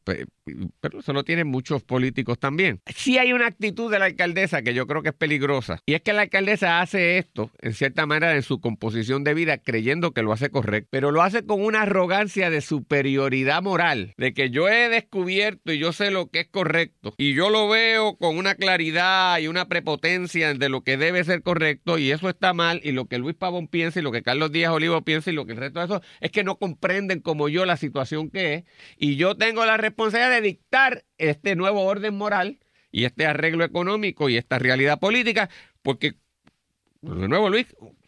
Pe- 0.45 0.55
pero 0.81 1.01
eso 1.01 1.13
lo 1.13 1.25
tienen 1.25 1.47
muchos 1.47 1.83
políticos 1.83 2.39
también. 2.39 2.81
Sí 2.95 3.19
hay 3.19 3.33
una 3.33 3.47
actitud 3.47 3.91
de 3.91 3.99
la 3.99 4.05
alcaldesa 4.07 4.63
que 4.63 4.75
yo 4.75 4.87
creo 4.87 5.03
que 5.03 5.09
es 5.11 5.15
peligrosa. 5.15 5.81
Y 5.87 5.95
es 5.95 6.03
que 6.03 6.13
la 6.13 6.23
alcaldesa 6.23 6.81
hace 6.81 7.19
esto, 7.19 7.51
en 7.61 7.73
cierta 7.73 8.07
manera, 8.07 8.35
en 8.35 8.43
su 8.43 8.61
composición 8.61 9.25
de 9.25 9.35
vida, 9.35 9.59
creyendo 9.59 10.13
que 10.13 10.23
lo 10.23 10.33
hace 10.33 10.51
correcto, 10.51 10.89
pero 10.91 11.11
lo 11.11 11.23
hace 11.23 11.45
con 11.47 11.63
una 11.65 11.83
arrogancia 11.83 12.51
de 12.51 12.61
superioridad 12.61 13.63
moral, 13.63 14.15
de 14.17 14.35
que 14.35 14.51
yo 14.51 14.69
he 14.69 14.89
descubierto 14.89 15.73
y 15.73 15.79
yo 15.79 15.93
sé 15.93 16.11
lo 16.11 16.29
que 16.29 16.41
es 16.41 16.49
correcto, 16.49 17.15
y 17.17 17.35
yo 17.35 17.51
lo 17.51 17.69
veo 17.69 18.17
con 18.17 18.37
una 18.37 18.55
claridad 18.55 19.39
y 19.39 19.49
una 19.49 19.69
prepotencia 19.69 20.53
de 20.55 20.69
lo 20.69 20.83
que 20.83 20.97
debe 20.97 21.25
ser 21.25 21.43
correcto, 21.43 21.99
y 21.99 22.11
eso 22.11 22.29
está 22.29 22.53
mal, 22.53 22.81
y 22.85 22.93
lo 22.93 23.07
que 23.07 23.19
Luis 23.19 23.35
Pavón 23.35 23.69
piensa, 23.69 24.01
y 24.01 24.03
lo 24.03 24.13
que 24.13 24.23
Carlos 24.23 24.53
Díaz 24.53 24.73
Olivo 24.73 25.03
piensa, 25.03 25.31
y 25.31 25.35
lo 25.35 25.47
que 25.47 25.53
el 25.53 25.59
resto 25.59 25.81
de 25.81 25.87
eso, 25.87 26.03
es 26.21 26.31
que 26.31 26.45
no 26.45 26.57
comprenden 26.57 27.21
como 27.21 27.49
yo 27.49 27.65
la 27.65 27.77
situación 27.77 28.31
que 28.31 28.55
es, 28.55 28.65
y 28.99 29.17
yo 29.17 29.37
tengo 29.37 29.65
la 29.65 29.77
responsabilidad 29.77 30.34
dictar 30.41 31.05
este 31.19 31.57
nuevo 31.57 31.83
orden 31.83 32.17
moral 32.17 32.59
y 32.91 33.05
este 33.05 33.27
arreglo 33.27 33.65
económico 33.65 34.29
y 34.29 34.37
esta 34.37 34.59
realidad 34.59 34.99
política, 34.99 35.51
porque, 35.83 36.15
de 37.03 37.29
nuevo, 37.29 37.51
Luis, 37.51 37.67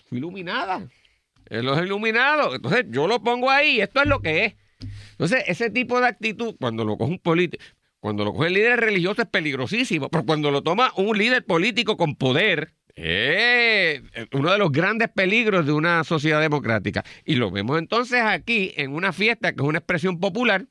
fui 0.08 0.18
iluminada. 0.18 0.88
Él 1.46 1.64
los 1.64 1.80
iluminado. 1.80 2.54
Entonces, 2.54 2.86
yo 2.90 3.06
lo 3.06 3.22
pongo 3.22 3.50
ahí, 3.50 3.80
esto 3.80 4.00
es 4.00 4.08
lo 4.08 4.20
que 4.20 4.44
es. 4.44 4.54
Entonces, 5.12 5.44
ese 5.46 5.70
tipo 5.70 6.00
de 6.00 6.06
actitud, 6.06 6.54
cuando 6.60 6.84
lo 6.84 6.96
coge 6.96 7.12
un 7.12 7.18
político, 7.18 7.64
cuando 8.00 8.24
lo 8.24 8.32
coge 8.32 8.48
el 8.48 8.54
líder 8.54 8.80
religioso 8.80 9.22
es 9.22 9.28
peligrosísimo, 9.28 10.08
pero 10.08 10.24
cuando 10.24 10.50
lo 10.50 10.62
toma 10.62 10.92
un 10.96 11.16
líder 11.18 11.44
político 11.44 11.96
con 11.96 12.14
poder, 12.14 12.74
es 12.94 14.00
uno 14.32 14.52
de 14.52 14.58
los 14.58 14.72
grandes 14.72 15.08
peligros 15.08 15.66
de 15.66 15.72
una 15.72 16.04
sociedad 16.04 16.40
democrática. 16.40 17.04
Y 17.24 17.34
lo 17.34 17.50
vemos 17.50 17.78
entonces 17.78 18.22
aquí 18.22 18.72
en 18.76 18.94
una 18.94 19.12
fiesta 19.12 19.52
que 19.52 19.62
es 19.62 19.68
una 19.68 19.78
expresión 19.78 20.20
popular 20.20 20.66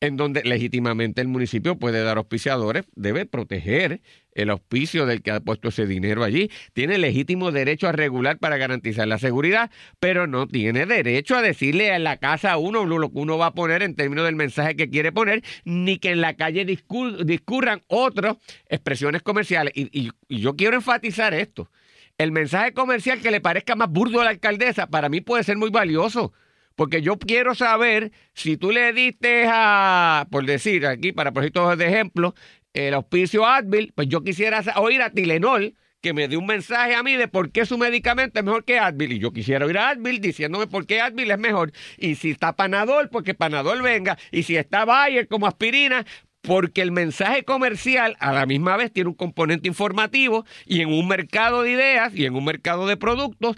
en 0.00 0.16
donde 0.16 0.42
legítimamente 0.44 1.20
el 1.20 1.28
municipio 1.28 1.78
puede 1.78 2.02
dar 2.02 2.16
auspiciadores, 2.16 2.84
debe 2.94 3.26
proteger 3.26 4.00
el 4.32 4.48
auspicio 4.48 5.04
del 5.04 5.22
que 5.22 5.30
ha 5.30 5.40
puesto 5.40 5.68
ese 5.68 5.86
dinero 5.86 6.24
allí, 6.24 6.50
tiene 6.72 6.96
legítimo 6.96 7.52
derecho 7.52 7.88
a 7.88 7.92
regular 7.92 8.38
para 8.38 8.56
garantizar 8.56 9.06
la 9.06 9.18
seguridad, 9.18 9.70
pero 9.98 10.26
no 10.26 10.46
tiene 10.46 10.86
derecho 10.86 11.36
a 11.36 11.42
decirle 11.42 11.94
en 11.94 12.04
la 12.04 12.16
casa 12.16 12.52
a 12.52 12.56
uno 12.56 12.86
lo 12.86 13.12
que 13.12 13.18
uno 13.18 13.36
va 13.36 13.46
a 13.46 13.54
poner 13.54 13.82
en 13.82 13.94
términos 13.94 14.24
del 14.24 14.36
mensaje 14.36 14.76
que 14.76 14.88
quiere 14.88 15.12
poner, 15.12 15.42
ni 15.64 15.98
que 15.98 16.12
en 16.12 16.22
la 16.22 16.34
calle 16.34 16.64
discurran 16.64 17.82
otras 17.88 18.36
expresiones 18.68 19.22
comerciales. 19.22 19.72
Y, 19.76 20.10
y 20.28 20.40
yo 20.40 20.56
quiero 20.56 20.76
enfatizar 20.76 21.34
esto. 21.34 21.70
El 22.16 22.32
mensaje 22.32 22.72
comercial 22.72 23.20
que 23.20 23.30
le 23.30 23.40
parezca 23.40 23.74
más 23.74 23.90
burdo 23.90 24.20
a 24.20 24.24
la 24.24 24.30
alcaldesa, 24.30 24.86
para 24.86 25.08
mí 25.08 25.20
puede 25.20 25.44
ser 25.44 25.56
muy 25.56 25.70
valioso 25.70 26.32
porque 26.76 27.02
yo 27.02 27.18
quiero 27.18 27.54
saber 27.54 28.12
si 28.34 28.56
tú 28.56 28.70
le 28.70 28.92
diste 28.92 29.46
a, 29.48 30.26
por 30.30 30.46
decir 30.46 30.86
aquí, 30.86 31.12
para 31.12 31.32
proyectos 31.32 31.76
de 31.76 31.88
ejemplo, 31.88 32.34
el 32.72 32.94
auspicio 32.94 33.46
Advil, 33.46 33.92
pues 33.94 34.08
yo 34.08 34.22
quisiera 34.22 34.62
oír 34.76 35.02
a 35.02 35.10
Tilenol 35.10 35.74
que 36.00 36.14
me 36.14 36.28
dé 36.28 36.36
un 36.36 36.46
mensaje 36.46 36.94
a 36.94 37.02
mí 37.02 37.16
de 37.16 37.28
por 37.28 37.50
qué 37.50 37.66
su 37.66 37.76
medicamento 37.76 38.38
es 38.38 38.44
mejor 38.44 38.64
que 38.64 38.78
Advil. 38.78 39.12
Y 39.12 39.18
yo 39.18 39.32
quisiera 39.32 39.66
oír 39.66 39.78
a 39.78 39.90
Advil 39.90 40.20
diciéndome 40.20 40.66
por 40.66 40.86
qué 40.86 41.00
Advil 41.00 41.30
es 41.30 41.38
mejor. 41.38 41.72
Y 41.98 42.14
si 42.14 42.30
está 42.30 42.56
Panadol, 42.56 43.10
porque 43.10 43.34
Panadol 43.34 43.82
venga. 43.82 44.16
Y 44.30 44.44
si 44.44 44.56
está 44.56 44.84
Bayer 44.84 45.28
como 45.28 45.46
aspirina, 45.46 46.06
porque 46.42 46.80
el 46.80 46.92
mensaje 46.92 47.44
comercial 47.44 48.16
a 48.18 48.32
la 48.32 48.46
misma 48.46 48.76
vez 48.76 48.92
tiene 48.92 49.10
un 49.10 49.14
componente 49.14 49.68
informativo 49.68 50.46
y 50.66 50.80
en 50.80 50.88
un 50.88 51.06
mercado 51.06 51.62
de 51.62 51.72
ideas 51.72 52.14
y 52.14 52.24
en 52.24 52.34
un 52.34 52.44
mercado 52.44 52.86
de 52.86 52.96
productos 52.96 53.56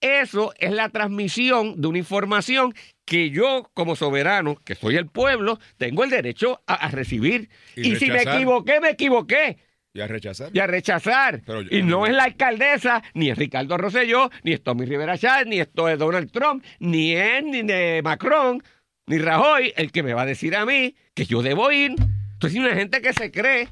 eso 0.00 0.52
es 0.58 0.70
la 0.72 0.88
transmisión 0.88 1.80
de 1.80 1.88
una 1.88 1.98
información 1.98 2.74
que 3.04 3.30
yo, 3.30 3.70
como 3.74 3.96
soberano, 3.96 4.56
que 4.64 4.74
soy 4.74 4.96
el 4.96 5.06
pueblo, 5.06 5.58
tengo 5.76 6.04
el 6.04 6.10
derecho 6.10 6.62
a, 6.66 6.88
recibir. 6.88 7.50
Y, 7.76 7.96
si 7.96 8.10
me 8.10 8.22
equivoqué, 8.22 8.80
me 8.80 8.90
equivoqué. 8.90 9.58
Y 9.92 10.00
a 10.00 10.06
rechazar. 10.06 10.50
Y 10.52 10.60
a 10.60 10.66
rechazar. 10.66 11.42
y 11.70 11.82
no 11.82 12.06
es 12.06 12.14
la 12.14 12.24
alcaldesa, 12.24 13.02
ni 13.14 13.30
es 13.30 13.36
Ricardo 13.36 13.76
Rosselló, 13.76 14.30
ni 14.44 14.52
es 14.52 14.62
Tommy 14.62 14.86
Rivera 14.86 15.18
Chávez, 15.18 15.46
ni 15.48 15.58
esto 15.58 15.88
es 15.88 15.98
Donald 15.98 16.30
Trump, 16.30 16.64
ni 16.78 17.12
es 17.12 17.42
ni 17.42 17.62
de 17.62 18.00
Macron, 18.04 18.62
ni 19.06 19.18
Rajoy, 19.18 19.72
el 19.76 19.90
que 19.90 20.04
me 20.04 20.14
va 20.14 20.22
a 20.22 20.26
decir 20.26 20.54
a 20.54 20.64
mí 20.64 20.94
que 21.14 21.24
yo 21.24 21.42
debo 21.42 21.72
ir. 21.72 21.96
Entonces, 22.34 22.58
hay 22.58 22.64
una 22.64 22.76
gente 22.76 23.02
que 23.02 23.12
se 23.12 23.32
cree, 23.32 23.68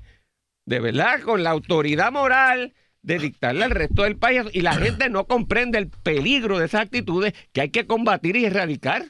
de 0.66 0.80
verdad, 0.80 1.20
con 1.20 1.44
la 1.44 1.50
autoridad 1.50 2.10
moral 2.10 2.74
de 3.08 3.18
dictarle 3.18 3.64
al 3.64 3.70
resto 3.70 4.02
del 4.02 4.16
país 4.16 4.42
y 4.52 4.60
la 4.60 4.74
gente 4.74 5.08
no 5.08 5.26
comprende 5.26 5.78
el 5.78 5.88
peligro 5.88 6.58
de 6.58 6.66
esas 6.66 6.82
actitudes 6.82 7.32
que 7.52 7.62
hay 7.62 7.70
que 7.70 7.86
combatir 7.86 8.36
y 8.36 8.44
erradicar. 8.44 9.06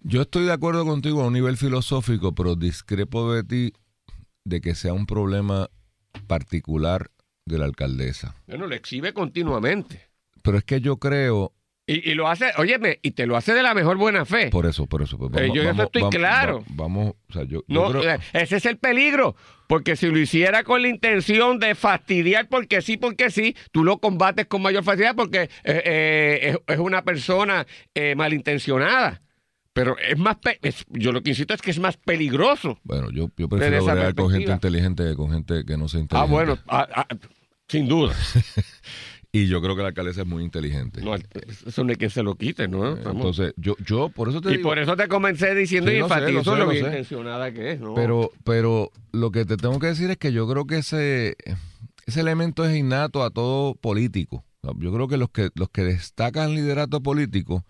Yo 0.00 0.22
estoy 0.22 0.46
de 0.46 0.52
acuerdo 0.52 0.86
contigo 0.86 1.22
a 1.22 1.26
un 1.26 1.34
nivel 1.34 1.58
filosófico, 1.58 2.34
pero 2.34 2.56
discrepo 2.56 3.34
de 3.34 3.44
ti 3.44 3.72
de 4.44 4.62
que 4.62 4.74
sea 4.74 4.94
un 4.94 5.04
problema 5.04 5.68
particular 6.26 7.10
de 7.44 7.58
la 7.58 7.66
alcaldesa. 7.66 8.34
Bueno, 8.46 8.66
lo 8.66 8.74
exhibe 8.74 9.12
continuamente. 9.12 10.08
Pero 10.40 10.56
es 10.56 10.64
que 10.64 10.80
yo 10.80 10.96
creo 10.96 11.52
y, 11.86 12.14
lo 12.14 12.28
hace, 12.28 12.50
óyeme, 12.56 12.98
y 13.02 13.10
te 13.10 13.26
lo 13.26 13.36
hace 13.36 13.52
de 13.52 13.62
la 13.62 13.74
mejor 13.74 13.98
buena 13.98 14.24
fe. 14.24 14.48
Por 14.48 14.64
eso, 14.64 14.86
por 14.86 15.02
eso. 15.02 15.18
Pues 15.18 15.30
eh, 15.36 15.50
yo 15.52 15.62
eso 15.62 15.82
estoy 15.82 16.08
claro. 16.08 16.64
vamos, 16.68 17.14
o 17.28 17.32
sea, 17.32 17.44
yo, 17.44 17.62
no, 17.68 18.02
eh, 18.02 18.18
ese 18.32 18.56
es 18.56 18.66
el 18.66 18.78
peligro. 18.78 19.36
Porque 19.66 19.96
si 19.96 20.06
lo 20.06 20.18
hiciera 20.18 20.62
con 20.62 20.82
la 20.82 20.88
intención 20.88 21.58
de 21.58 21.74
fastidiar 21.74 22.48
porque 22.48 22.82
sí, 22.82 22.96
porque 22.96 23.30
sí, 23.30 23.56
tú 23.70 23.82
lo 23.82 23.98
combates 23.98 24.46
con 24.46 24.62
mayor 24.62 24.84
facilidad 24.84 25.14
porque 25.14 25.48
eh, 25.64 26.58
es, 26.66 26.78
una 26.78 27.02
persona 27.02 27.66
malintencionada. 28.16 29.22
Pero 29.74 29.96
es 29.98 30.18
más, 30.18 30.36
yo 30.90 31.12
lo 31.12 31.22
que 31.22 31.30
insisto 31.30 31.52
es 31.52 31.60
que 31.60 31.70
es 31.70 31.78
más 31.80 31.96
peligroso. 31.96 32.78
Bueno, 32.84 33.10
yo, 33.10 33.30
yo 33.36 33.48
prefiero 33.48 33.90
hablar 33.90 34.14
con 34.14 34.30
gente 34.30 34.52
inteligente 34.52 35.04
que 35.04 35.16
con 35.16 35.32
gente 35.32 35.64
que 35.66 35.76
no 35.76 35.88
sea 35.88 36.00
inteligente. 36.00 36.16
Ah, 36.16 36.24
bueno, 36.24 36.58
ah, 36.68 36.86
ah, 36.94 37.06
sin 37.68 37.88
duda. 37.88 38.14
Y 39.34 39.48
yo 39.48 39.60
creo 39.60 39.74
que 39.74 39.82
la 39.82 39.88
alcaldesa 39.88 40.20
es 40.20 40.28
muy 40.28 40.44
inteligente. 40.44 41.00
No, 41.00 41.16
eso 41.16 41.82
no 41.82 41.90
es 41.90 41.98
que 41.98 42.08
se 42.08 42.22
lo 42.22 42.36
quite, 42.36 42.68
¿no? 42.68 42.96
Entonces, 42.96 43.52
yo, 43.56 43.74
yo 43.84 44.08
por 44.08 44.28
eso 44.28 44.40
te 44.40 44.54
y 44.54 44.58
por 44.58 44.78
eso 44.78 44.94
te 44.94 45.08
comencé 45.08 45.56
diciendo 45.56 45.90
y 45.90 45.96
enfatizo 45.96 46.54
lo, 46.54 46.68
bien 46.68 46.84
intencionada 46.86 47.52
que 47.52 47.72
es, 47.72 47.80
¿no? 47.80 47.94
Pero, 47.94 48.30
pero 48.44 48.92
lo 49.10 49.32
que 49.32 49.44
te 49.44 49.56
tengo 49.56 49.80
que 49.80 49.88
decir 49.88 50.08
es 50.08 50.18
que 50.18 50.32
yo 50.32 50.48
creo 50.48 50.68
que 50.68 50.78
ese, 50.78 51.36
ese 52.06 52.20
elemento 52.20 52.64
es 52.64 52.76
innato 52.76 53.24
a 53.24 53.30
todo 53.30 53.74
político. 53.74 54.44
Yo 54.78 54.92
creo 54.92 55.08
que 55.08 55.16
los 55.16 55.30
que, 55.30 55.50
los 55.56 55.68
que 55.68 55.82
destacan 55.82 56.54
liderato 56.54 57.02
político 57.02 57.64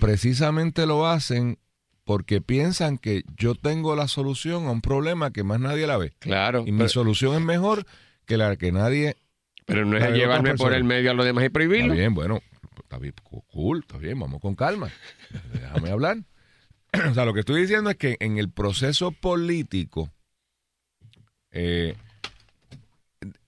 precisamente 0.00 0.86
lo 0.86 1.06
hacen 1.06 1.58
porque 2.02 2.40
piensan 2.40 2.98
que 2.98 3.22
yo 3.36 3.54
tengo 3.54 3.94
la 3.94 4.08
solución 4.08 4.66
a 4.66 4.72
un 4.72 4.80
problema 4.80 5.30
que 5.30 5.44
más 5.44 5.60
nadie 5.60 5.86
la 5.86 5.98
ve. 5.98 6.14
Claro. 6.18 6.64
Y 6.66 6.72
mi 6.72 6.88
solución 6.88 7.36
es 7.36 7.42
mejor 7.42 7.86
que 8.26 8.36
la 8.36 8.56
que 8.56 8.72
nadie 8.72 9.16
pero 9.70 9.84
no 9.84 9.96
es 9.96 10.12
llevarme 10.12 10.54
por 10.56 10.74
el 10.74 10.84
medio 10.84 11.12
a 11.12 11.14
los 11.14 11.24
demás 11.24 11.44
y 11.44 11.48
prohibirlo. 11.48 11.92
Está 11.92 12.00
bien, 12.00 12.14
bueno, 12.14 12.40
está 12.82 12.98
bien, 12.98 13.14
cool, 13.52 13.80
está 13.80 13.98
bien, 13.98 14.18
vamos 14.18 14.40
con 14.40 14.56
calma. 14.56 14.90
Déjame 15.52 15.90
hablar. 15.90 16.18
o 17.10 17.14
sea, 17.14 17.24
lo 17.24 17.32
que 17.32 17.40
estoy 17.40 17.62
diciendo 17.62 17.90
es 17.90 17.96
que 17.96 18.16
en 18.18 18.38
el 18.38 18.50
proceso 18.50 19.12
político 19.12 20.10
eh, 21.52 21.94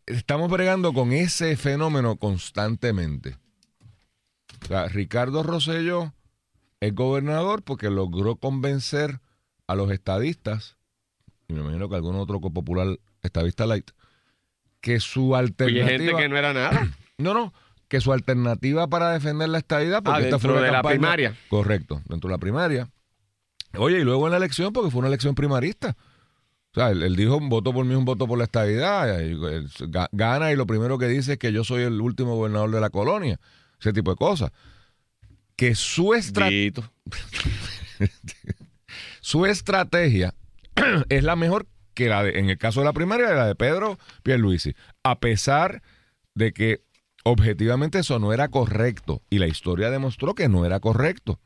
estamos 0.07 0.49
bregando 0.49 0.93
con 0.93 1.13
ese 1.13 1.57
fenómeno 1.57 2.17
constantemente. 2.17 3.37
O 4.63 4.67
sea, 4.67 4.87
Ricardo 4.87 5.43
Rosello 5.43 6.15
es 6.81 6.95
gobernador 6.95 7.63
porque 7.63 7.91
logró 7.91 8.37
convencer 8.37 9.21
a 9.67 9.75
los 9.75 9.91
estadistas, 9.91 10.77
y 11.49 11.55
me 11.55 11.63
imagino 11.63 11.89
que 11.89 11.97
algún 11.97 12.15
otro 12.15 12.41
popular 12.41 12.99
estadista 13.23 13.67
light, 13.67 13.91
que 14.83 15.01
su 15.01 15.35
alternativa. 15.35 15.95
Y 15.95 15.99
gente 15.99 16.15
que 16.15 16.29
no 16.29 16.37
era 16.37 16.53
nada. 16.53 16.89
No, 17.19 17.35
no, 17.35 17.53
que 17.87 18.01
su 18.01 18.13
alternativa 18.13 18.89
para 18.89 19.13
defender 19.13 19.49
la 19.49 19.59
estadidad. 19.59 20.03
Porque 20.03 20.23
ah, 20.23 20.25
esta 20.25 20.39
fue 20.41 20.61
de 20.61 20.73
la 20.73 20.83
primaria. 20.83 21.37
Correcto, 21.49 22.03
dentro 22.09 22.29
de 22.29 22.35
la 22.35 22.39
primaria. 22.39 22.89
Oye, 23.77 24.01
y 24.01 24.03
luego 24.03 24.27
en 24.27 24.33
la 24.33 24.39
elección, 24.39 24.73
porque 24.73 24.91
fue 24.91 25.01
una 25.01 25.09
elección 25.09 25.37
primarista. 25.37 25.95
O 26.73 26.75
sea, 26.75 26.91
él, 26.91 27.15
dijo 27.15 27.37
un 27.37 27.49
voto 27.49 27.73
por 27.73 27.85
mí, 27.85 27.95
un 27.95 28.07
voto 28.07 28.27
por 28.27 28.39
la 28.39 28.45
estadidad. 28.45 29.07
gana 30.11 30.51
y 30.51 30.57
lo 30.57 30.67
primero 30.67 30.99
que 30.99 31.07
dice 31.07 31.35
es 31.35 31.39
que 31.39 31.53
yo 31.53 31.63
soy 31.63 31.83
el 31.83 32.01
último 32.01 32.35
gobernador 32.35 32.73
de 32.73 32.81
la 32.81 32.91
colonia. 32.91 33.39
Ese 33.79 33.93
tipo 33.93 34.11
de 34.11 34.17
cosas. 34.17 34.51
Que 35.55 35.77
su 35.77 36.15
estrategia. 36.15 36.91
su 39.21 39.47
estrategia 39.47 40.35
es 41.09 41.23
la 41.23 41.37
mejor 41.37 41.69
que 41.95 42.09
la 42.09 42.23
de, 42.23 42.39
en 42.39 42.51
el 42.51 42.59
caso 42.59 42.81
de 42.81 42.87
la 42.87 42.93
primaria, 42.93 43.31
la 43.31 43.47
de 43.47 43.55
Pedro 43.55 43.99
Pierluisi, 44.23 44.75
a 45.03 45.19
pesar 45.19 45.83
de 46.35 46.53
que 46.53 46.83
objetivamente 47.25 48.01
eso 48.01 48.19
no 48.19 48.33
era 48.33 48.49
correcto 48.49 49.23
y 49.31 49.39
la 49.39 49.47
historia 49.47 49.91
demostró 49.91 50.35
que 50.35 50.49
no 50.49 50.65
era 50.67 50.81
correcto. 50.81 51.39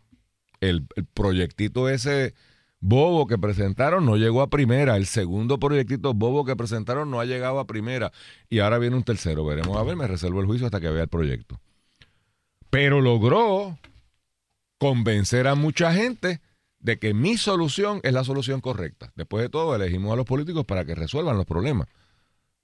El, 0.60 0.86
proyectito 1.12 1.88
ese 1.88 2.34
bobo 2.80 3.26
que 3.26 3.38
presentaron 3.38 4.06
no 4.06 4.16
llegó 4.16 4.42
a 4.42 4.48
primera, 4.48 4.96
el 4.96 5.06
segundo 5.06 5.58
proyectito 5.58 6.14
bobo 6.14 6.44
que 6.44 6.56
presentaron 6.56 7.10
no 7.10 7.20
ha 7.20 7.24
llegado 7.24 7.58
a 7.58 7.66
primera 7.66 8.12
y 8.48 8.60
ahora 8.60 8.78
viene 8.78 8.96
un 8.96 9.02
tercero, 9.02 9.44
veremos 9.44 9.76
a 9.76 9.82
ver, 9.82 9.96
me 9.96 10.06
reservo 10.06 10.40
el 10.40 10.46
juicio 10.46 10.66
hasta 10.66 10.80
que 10.80 10.88
vea 10.88 11.02
el 11.02 11.08
proyecto. 11.08 11.60
Pero 12.70 13.00
logró 13.00 13.78
convencer 14.78 15.46
a 15.46 15.54
mucha 15.54 15.92
gente 15.92 16.40
de 16.78 16.98
que 16.98 17.14
mi 17.14 17.36
solución 17.36 18.00
es 18.04 18.12
la 18.12 18.24
solución 18.24 18.60
correcta. 18.60 19.12
Después 19.16 19.42
de 19.42 19.48
todo, 19.48 19.74
elegimos 19.74 20.12
a 20.12 20.16
los 20.16 20.24
políticos 20.26 20.64
para 20.64 20.84
que 20.84 20.94
resuelvan 20.94 21.36
los 21.36 21.46
problemas. 21.46 21.88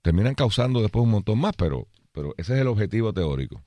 Terminan 0.01 0.35
causando 0.35 0.81
después 0.81 1.03
un 1.03 1.11
montón 1.11 1.39
más, 1.39 1.55
pero, 1.57 1.87
pero 2.11 2.33
ese 2.37 2.53
es 2.53 2.59
el 2.61 2.67
objetivo 2.67 3.13
teórico. 3.13 3.63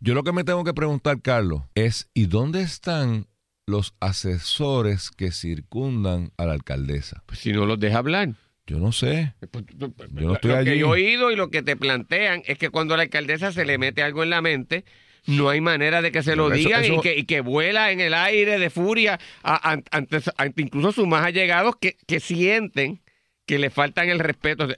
Yo 0.00 0.14
lo 0.14 0.22
que 0.22 0.32
me 0.32 0.44
tengo 0.44 0.64
que 0.64 0.74
preguntar, 0.74 1.20
Carlos, 1.22 1.62
es 1.74 2.08
¿y 2.14 2.26
dónde 2.26 2.62
están 2.62 3.26
los 3.66 3.94
asesores 4.00 5.10
que 5.10 5.30
circundan 5.32 6.32
a 6.36 6.46
la 6.46 6.52
alcaldesa? 6.52 7.22
Pues 7.26 7.40
si 7.40 7.52
no 7.52 7.66
los 7.66 7.78
deja 7.80 7.98
hablar. 7.98 8.30
Yo 8.66 8.78
no 8.78 8.92
sé. 8.92 9.34
Pues, 9.50 9.64
tú- 9.66 9.94
Yo 10.14 10.28
no 10.28 10.34
estoy 10.34 10.50
lo 10.50 10.56
allí. 10.58 10.70
que 10.72 10.78
yo 10.78 10.86
he 10.88 10.90
oído 10.90 11.30
y 11.30 11.36
lo 11.36 11.50
que 11.50 11.62
te 11.62 11.76
plantean 11.76 12.42
es 12.46 12.58
que 12.58 12.70
cuando 12.70 12.94
a 12.94 12.96
la 12.98 13.04
alcaldesa 13.04 13.50
se 13.52 13.64
le 13.64 13.78
mete 13.78 14.02
algo 14.02 14.22
en 14.22 14.30
la 14.30 14.42
mente, 14.42 14.84
no 15.26 15.48
hay 15.48 15.60
manera 15.60 16.00
de 16.02 16.12
que 16.12 16.22
se 16.22 16.36
lo 16.36 16.46
eso- 16.52 16.54
digan 16.68 16.84
y, 16.84 17.00
que, 17.00 17.16
y 17.18 17.24
que 17.24 17.40
vuela 17.40 17.90
en 17.92 18.00
el 18.00 18.14
aire 18.14 18.58
de 18.58 18.70
furia 18.70 19.18
a- 19.42 19.70
an- 19.72 19.84
ante, 19.90 20.20
ante 20.36 20.62
incluso 20.62 20.92
sus 20.92 21.06
más 21.08 21.24
allegados 21.24 21.76
que, 21.80 21.96
que 22.06 22.20
sienten 22.20 23.00
que 23.46 23.58
le 23.58 23.70
faltan 23.70 24.10
el 24.10 24.18
respeto. 24.18 24.68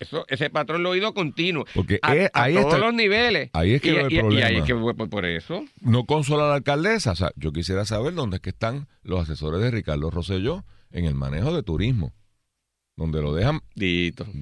Eso, 0.00 0.24
ese 0.28 0.50
patrón 0.50 0.82
lo 0.82 0.88
he 0.88 0.92
oído 0.98 1.14
continuo. 1.14 1.64
Porque 1.74 2.00
A, 2.02 2.16
es- 2.16 2.30
a 2.34 2.42
ahí 2.42 2.54
todos 2.54 2.66
está- 2.74 2.78
los 2.78 2.92
niveles. 2.92 3.50
ahí 3.52 3.74
es 3.74 3.80
que 3.82 3.90
y, 3.90 3.94
va 3.94 4.00
el 4.02 4.12
y- 4.32 4.42
ahí 4.42 4.56
es 4.56 4.64
que 4.64 4.74
por, 4.74 5.08
por 5.08 5.24
eso. 5.24 5.64
No 5.80 6.06
consola 6.06 6.46
a 6.46 6.48
la 6.48 6.54
alcaldesa. 6.56 7.12
O 7.12 7.14
sea, 7.16 7.30
yo 7.36 7.52
quisiera 7.52 7.84
saber 7.84 8.14
dónde 8.14 8.36
es 8.38 8.42
que 8.42 8.50
están 8.50 8.88
los 9.04 9.20
asesores 9.20 9.60
de 9.60 9.70
Ricardo 9.70 10.10
Rosselló 10.10 10.64
en 10.90 11.04
el 11.04 11.14
manejo 11.14 11.54
de 11.54 11.62
turismo. 11.62 12.14
Donde 12.96 13.22
lo 13.22 13.32
dejan 13.32 13.60
Dito. 13.76 14.26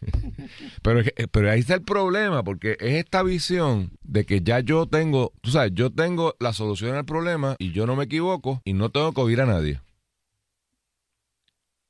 Pero, 0.82 1.02
que- 1.02 1.12
pero 1.30 1.50
ahí 1.50 1.60
está 1.60 1.74
el 1.74 1.82
problema, 1.82 2.42
porque 2.44 2.76
es 2.80 2.94
esta 2.94 3.22
visión 3.22 3.90
de 4.02 4.24
que 4.24 4.40
ya 4.40 4.60
yo 4.60 4.86
tengo, 4.86 5.32
tú 5.40 5.50
sabes, 5.50 5.72
yo 5.74 5.90
tengo 5.90 6.34
la 6.40 6.52
solución 6.52 6.94
al 6.96 7.04
problema 7.04 7.56
y 7.58 7.72
yo 7.72 7.86
no 7.86 7.96
me 7.96 8.04
equivoco 8.04 8.62
y 8.64 8.72
no 8.74 8.90
tengo 8.90 9.12
que 9.12 9.20
oír 9.20 9.40
a 9.40 9.46
nadie. 9.46 9.80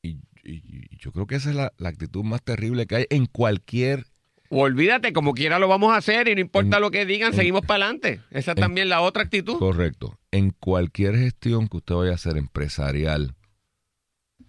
Y, 0.03 0.11
y- 0.45 0.63
y 0.91 0.97
yo 0.99 1.13
creo 1.13 1.27
que 1.27 1.37
esa 1.37 1.51
es 1.51 1.57
la, 1.57 1.73
la 1.79 1.89
actitud 1.91 2.25
más 2.25 2.43
terrible 2.43 2.87
que 2.87 2.97
hay 2.97 3.07
en 3.11 3.27
cualquier... 3.27 4.07
O 4.51 4.63
olvídate, 4.63 5.13
como 5.13 5.35
quiera 5.35 5.59
lo 5.59 5.69
vamos 5.69 5.93
a 5.93 5.97
hacer 5.99 6.27
y 6.29 6.35
no 6.35 6.41
importa 6.41 6.77
En- 6.77 6.83
lo 6.83 6.91
que 6.91 7.05
digan, 7.05 7.33
en- 7.33 7.37
seguimos 7.37 7.61
para 7.67 7.85
adelante. 7.85 8.23
Esa 8.31 8.53
es 8.53 8.57
en- 8.57 8.63
también 8.63 8.89
la 8.89 9.03
otra 9.03 9.23
actitud. 9.25 9.59
Correcto. 9.59 10.19
En 10.31 10.51
cualquier 10.51 11.17
gestión 11.17 11.69
que 11.69 11.77
usted 11.77 11.95
vaya 11.95 12.13
a 12.13 12.15
hacer 12.15 12.39
empresarial, 12.39 13.35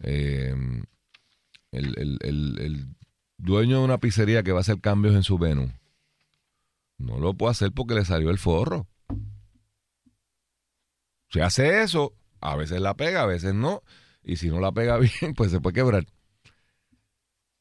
eh, 0.01 0.56
el, 1.72 1.94
el- 2.00 2.18
el- 2.22 2.60
el 2.60 2.88
dueño 3.39 3.79
de 3.79 3.86
una 3.86 3.98
pizzería 3.98 4.43
que 4.43 4.51
va 4.51 4.60
a 4.60 4.62
hacer 4.62 4.79
cambios 4.79 5.15
en 5.15 5.24
su 5.24 5.38
menú, 5.39 5.72
no 6.98 7.17
lo 7.17 7.34
puede 7.34 7.51
hacer 7.51 7.72
porque 7.72 7.96
le 7.96 8.05
salió 8.05 8.29
el 8.29 8.38
forro. 8.38 8.88
Si 11.29 11.39
hace 11.41 11.81
eso, 11.84 12.13
a 12.41 12.55
veces 12.55 12.81
la 12.81 12.96
pega, 12.96 13.22
a 13.22 13.25
veces 13.25 13.53
no. 13.53 13.84
Y 14.24 14.36
si 14.38 14.50
no 14.50 14.60
la 14.60 14.72
pega 14.72 14.98
bien, 15.22 15.34
pues 15.36 15.51
se 15.51 15.60
puede 15.62 15.75
quebrar. 15.75 16.05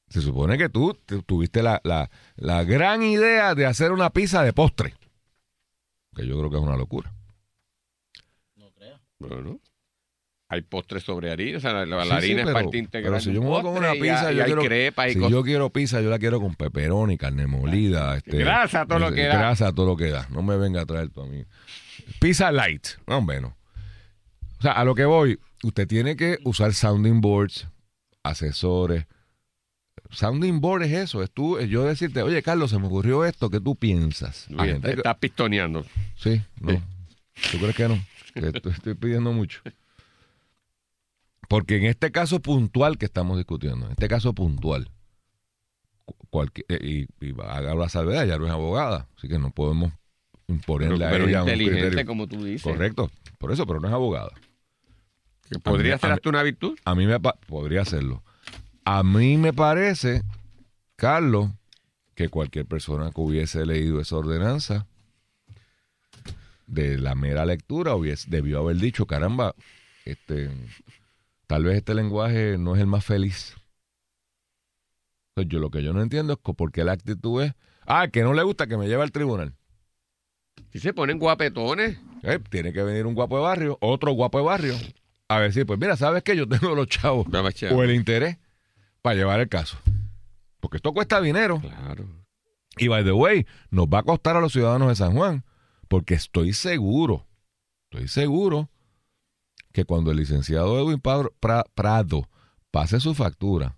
Se 0.09 0.23
supone 0.23 0.57
que 0.57 0.69
tú 0.71 0.95
te- 0.95 1.23
tuviste 1.23 1.63
la, 1.63 1.81
la- 1.85 2.11
la 2.37 2.65
gran 2.65 3.03
idea 3.03 3.55
de 3.55 3.67
hacer 3.67 3.93
una 3.93 4.11
pizza 4.11 4.43
de 4.43 4.53
postre. 4.53 4.95
Que 6.15 6.27
yo 6.27 6.37
creo 6.39 6.51
que 6.51 6.57
es 6.57 6.63
una 6.63 6.77
locura. 6.77 7.13
Bueno, 9.19 9.61
hay 10.51 10.63
postres 10.63 11.03
sobre 11.03 11.31
harina, 11.31 11.59
o 11.59 11.61
sea, 11.61 11.73
la, 11.75 11.85
la 11.85 12.05
Sí, 12.05 12.11
harina 12.11 12.43
sí, 12.43 12.49
es 12.49 12.55
parte 12.55 12.79
integral. 12.79 13.13
pero 13.13 13.21
si 13.23 13.33
yo 13.35 13.43
me 13.43 13.49
voy 13.49 13.63
con 13.63 13.77
una 13.77 13.93
pizza, 13.93 14.33
yo 14.33 14.45
quiero- 14.47 14.63
crepas 14.63 15.11
y 15.11 15.13
Si 15.15 15.31
yo 15.31 15.43
quiero 15.43 15.71
pizza, 15.71 16.01
yo 16.01 16.09
la 16.09 16.19
quiero 16.19 16.41
con 16.41 16.55
pepperoni, 16.55 17.19
carne 17.19 17.47
molida, 17.47 18.17
este, 18.17 18.39
Grasa, 18.39 18.87
todo 18.87 18.99
lo 18.99 19.09
eh, 19.11 19.15
que 19.15 19.23
da. 19.25 19.37
Grasa, 19.39 19.73
todo 19.75 19.87
lo 19.87 19.97
que 19.97 20.07
da. 20.11 20.27
No 20.31 20.43
me 20.43 20.57
venga 20.57 20.81
a 20.81 20.87
traer 20.87 21.11
tú 21.11 21.21
a 21.23 21.27
mí. 21.27 21.45
Pizza 22.21 22.51
light, 22.51 22.87
más 23.07 23.19
o 23.19 23.23
menos. 23.23 23.53
O 24.59 24.63
sea, 24.63 24.73
a 24.73 24.85
lo 24.85 24.95
que 24.95 25.05
voy, 25.05 25.39
usted 25.63 25.87
tiene 25.87 26.17
que 26.17 26.39
usar 26.45 26.73
sounding 26.73 27.21
boards, 27.21 27.69
asesores. 28.23 29.05
Sounding 30.11 30.61
board 30.63 30.85
es 30.85 30.93
eso, 30.93 31.23
es 31.23 31.31
tú, 31.31 31.59
es 31.59 31.69
yo 31.69 31.85
decirte, 31.85 32.23
oye, 32.23 32.43
Carlos, 32.43 32.71
se 32.71 32.79
me 32.79 32.87
ocurrió 32.87 33.27
esto, 33.27 33.51
¿qué 33.51 33.61
tú 33.61 33.77
piensas? 33.77 34.47
Gente 34.59 34.93
estás 34.93 35.17
pistoneando. 35.19 35.85
Sí, 36.17 36.41
no. 36.61 36.73
¿Tú 37.53 37.59
crees 37.59 37.77
que 37.77 37.89
no? 37.89 37.99
Estoy 38.35 38.95
pidiendo 38.95 39.33
mucho. 39.33 39.61
Porque 41.49 41.77
en 41.77 41.85
este 41.85 42.11
caso 42.11 42.41
puntual 42.41 42.99
que 42.99 43.07
estamos 43.07 43.37
discutiendo, 43.37 43.87
en 43.87 43.93
este 43.93 44.09
caso 44.09 44.33
puntual, 44.35 44.91
cualquier, 46.31 46.67
eh, 46.69 47.07
y, 47.21 47.27
y 47.27 47.35
haga 47.43 47.75
la 47.75 47.89
salvedad, 47.89 48.27
ya 48.27 48.39
no 48.39 48.47
es 48.47 48.53
abogada, 48.53 49.09
así 49.17 49.29
que 49.29 49.39
no 49.39 49.51
podemos 49.51 49.93
Pero, 50.47 50.57
imponerle 50.59 51.05
a 51.07 51.11
pero 51.11 51.29
ella 51.29 51.43
un 51.43 51.49
inteligente, 51.49 51.81
criterio. 51.89 52.07
como 52.07 52.27
tú 52.27 52.45
dices. 52.45 52.63
Correcto, 52.63 53.11
por 53.39 53.53
eso, 53.53 53.67
pero 53.67 53.81
no 53.81 53.89
es 53.89 53.95
abogada. 53.95 54.31
Que 55.51 55.59
podría 55.59 55.95
A 55.95 55.97
mí- 55.97 56.01
ser 56.01 56.11
a 56.11 56.15
mí- 56.15 56.17
hasta 56.19 56.29
una 56.29 56.43
virtud. 56.43 56.79
A 56.85 56.95
mí 56.95 57.07
me 57.07 57.19
podría 57.21 57.83
hacerlo. 57.83 58.23
A 58.85 59.03
mí 59.03 59.37
me 59.39 59.53
parece, 59.55 60.23
Carlos, 60.97 61.51
que 62.15 62.29
cualquier 62.29 62.67
persona 62.67 63.11
que 63.11 63.21
hubiese 63.21 63.65
leído 63.65 64.01
esa 64.01 64.17
ordenanza 64.17 64.87
de 66.67 66.99
la 66.99 67.15
mera 67.15 67.47
lectura 67.47 67.95
hubiese, 67.95 68.29
debió 68.29 68.59
haber 68.61 68.77
dicho, 68.77 69.07
caramba, 69.07 69.55
este, 70.05 70.51
tal 71.49 71.65
vez 71.65 71.79
este 71.79 71.95
lenguaje 71.95 72.57
no 72.59 72.77
es 72.77 72.81
el 72.81 72.87
más 72.87 73.05
feliz. 73.05 73.57
Entonces, 75.31 75.53
yo 75.53 75.59
lo 75.59 75.71
que 75.71 75.83
yo 75.83 75.93
no 75.93 76.03
entiendo 76.03 76.35
es 76.35 76.39
por 76.39 76.71
qué 76.71 76.85
la 76.85 76.93
actitud 76.93 77.43
es, 77.43 77.55
ah, 77.87 78.09
que 78.09 78.23
no 78.23 78.35
le 78.35 78.43
gusta 78.45 78.67
que 78.69 78.77
me 78.77 78.87
lleve 78.87 79.03
al 79.03 79.11
tribunal. 79.11 79.55
Si 80.73 80.79
se 80.79 80.93
ponen 80.93 81.19
guapetones. 81.19 81.99
Eh, 82.23 82.39
tiene 82.51 82.73
que 82.73 82.83
venir 82.83 83.07
un 83.07 83.15
guapo 83.15 83.37
de 83.39 83.43
barrio, 83.43 83.79
otro 83.81 84.13
guapo 84.13 84.39
de 84.39 84.45
barrio, 84.45 84.75
a 85.29 85.41
decir, 85.41 85.65
pues 85.65 85.79
mira, 85.79 85.97
¿sabes 85.97 86.23
qué? 86.23 86.37
Yo 86.37 86.49
tengo 86.49 86.75
los 86.75 86.87
chavos 86.87 87.27
o 87.71 87.83
el 87.83 87.95
interés 87.95 88.39
para 89.01 89.17
llevar 89.17 89.41
el 89.41 89.49
caso. 89.49 89.79
Porque 90.61 90.77
esto 90.77 90.93
cuesta 90.93 91.21
dinero. 91.21 91.61
Claro. 91.61 92.07
Y 92.77 92.89
by 92.89 93.05
the 93.05 93.13
way, 93.13 93.47
nos 93.71 93.87
va 93.87 94.01
a 94.01 94.03
costar 94.03 94.37
a 94.37 94.41
los 94.41 94.53
ciudadanos 94.53 94.89
de 94.89 94.97
San 94.97 95.15
Juan. 95.15 95.45
Porque 95.89 96.15
estoy 96.15 96.53
seguro, 96.53 97.27
estoy 97.85 98.09
seguro 98.09 98.69
que 99.73 99.85
cuando 99.85 100.11
el 100.11 100.17
licenciado 100.19 100.79
Edwin 100.79 101.01
Prado 101.01 102.29
pase 102.71 103.01
su 103.01 103.15
factura, 103.15 103.77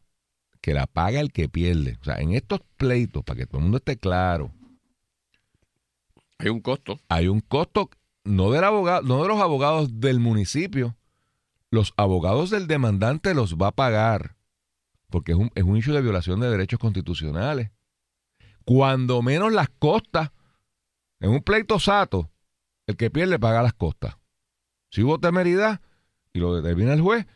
que 0.60 0.74
la 0.74 0.86
paga 0.86 1.20
el 1.20 1.32
que 1.32 1.48
pierde. 1.48 1.98
O 2.00 2.04
sea, 2.04 2.16
en 2.20 2.32
estos 2.32 2.60
pleitos, 2.76 3.24
para 3.24 3.38
que 3.38 3.46
todo 3.46 3.58
el 3.58 3.64
mundo 3.64 3.78
esté 3.78 3.96
claro, 3.96 4.52
Hay 6.38 6.48
un 6.48 6.60
costo. 6.60 6.98
hay 7.08 7.28
un 7.28 7.40
costo 7.40 7.90
no 8.24 8.50
del 8.50 8.64
abogado, 8.64 9.02
no 9.02 9.22
de 9.22 9.28
los 9.28 9.40
abogados 9.40 10.00
del 10.00 10.20
municipio, 10.20 10.96
los 11.70 11.92
abogados 11.96 12.50
del 12.50 12.66
demandante 12.66 13.34
los 13.34 13.56
va 13.56 13.68
a 13.68 13.72
pagar, 13.72 14.36
porque 15.08 15.32
es 15.32 15.38
un, 15.38 15.50
es 15.54 15.64
un 15.64 15.76
issue 15.76 15.94
de 15.94 16.02
violación 16.02 16.40
de 16.40 16.50
derechos 16.50 16.78
constitucionales. 16.78 17.70
Cuando 18.64 19.22
menos 19.22 19.52
las 19.52 19.68
costas, 19.68 20.30
en 21.20 21.30
un 21.30 21.42
pleito 21.42 21.78
sato, 21.78 22.30
el 22.86 22.96
que 22.96 23.10
pierde 23.10 23.38
paga 23.38 23.62
las 23.62 23.72
costas. 23.72 24.16
Si 24.90 25.02
hubo 25.02 25.18
temeridad 25.18 25.80
y 26.32 26.40
lo 26.40 26.54
determina 26.54 26.92
el 26.92 27.00
juez, 27.00 27.26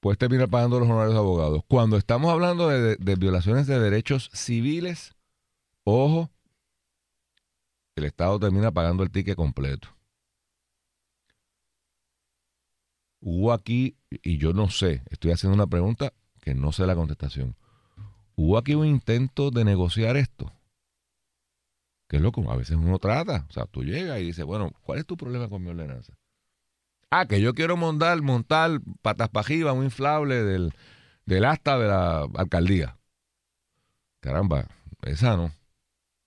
pues 0.00 0.18
termina 0.18 0.46
pagando 0.46 0.80
los 0.80 0.88
honorarios 0.88 1.14
de 1.14 1.18
abogados. 1.20 1.62
Cuando 1.68 1.96
estamos 1.96 2.32
hablando 2.32 2.68
de, 2.68 2.96
de- 2.96 3.14
violaciones 3.16 3.66
de 3.66 3.78
derechos 3.78 4.30
civiles, 4.32 5.14
ojo, 5.84 6.30
el 7.96 8.04
Estado 8.04 8.38
termina 8.40 8.72
pagando 8.72 9.02
el 9.02 9.10
ticket 9.10 9.36
completo. 9.36 9.88
Hubo 13.20 13.52
aquí, 13.52 13.96
y 14.10 14.38
yo 14.38 14.54
no 14.54 14.70
sé, 14.70 15.02
estoy 15.10 15.32
haciendo 15.32 15.54
una 15.54 15.66
pregunta 15.66 16.14
que 16.40 16.54
no 16.54 16.72
sé 16.72 16.86
la 16.86 16.94
contestación. 16.96 17.54
Hubo 18.34 18.56
aquí 18.56 18.74
un 18.74 18.86
intento 18.86 19.50
de 19.50 19.64
negociar 19.64 20.16
esto. 20.16 20.50
Que 22.08 22.16
es 22.16 22.22
lo 22.22 22.32
a 22.50 22.56
veces 22.56 22.76
uno 22.76 22.98
trata. 22.98 23.46
O 23.50 23.52
sea, 23.52 23.66
tú 23.66 23.84
llegas 23.84 24.18
y 24.20 24.24
dices, 24.24 24.44
bueno, 24.44 24.72
¿cuál 24.82 24.98
es 25.00 25.06
tu 25.06 25.16
problema 25.18 25.48
con 25.48 25.62
mi 25.62 25.68
ordenanza? 25.68 26.14
Ah, 27.10 27.26
que 27.26 27.40
yo 27.40 27.54
quiero 27.54 27.76
montar, 27.76 28.20
montar 28.22 28.80
patas 29.02 29.28
pajiva, 29.30 29.72
un 29.72 29.84
inflable 29.84 30.42
del, 30.44 30.72
del 31.26 31.44
asta 31.44 31.78
de 31.78 31.88
la 31.88 32.20
alcaldía. 32.36 32.96
Caramba, 34.20 34.66
esa 35.02 35.36
no. 35.36 35.52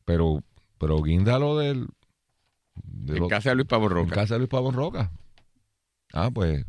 Pero, 0.05 0.43
pero 0.77 1.01
guíndalo 1.01 1.57
del... 1.57 1.87
de 2.75 3.17
En 3.17 3.27
casa 3.29 3.49
de 3.49 3.55
Luis 3.55 3.67
Pavo 3.67 3.85
en 3.85 3.91
Roca. 3.91 4.15
casa 4.15 4.33
de 4.35 4.39
Luis 4.39 4.49
Pavón 4.49 4.73
Roca. 4.75 5.11
Ah, 6.11 6.29
pues. 6.33 6.65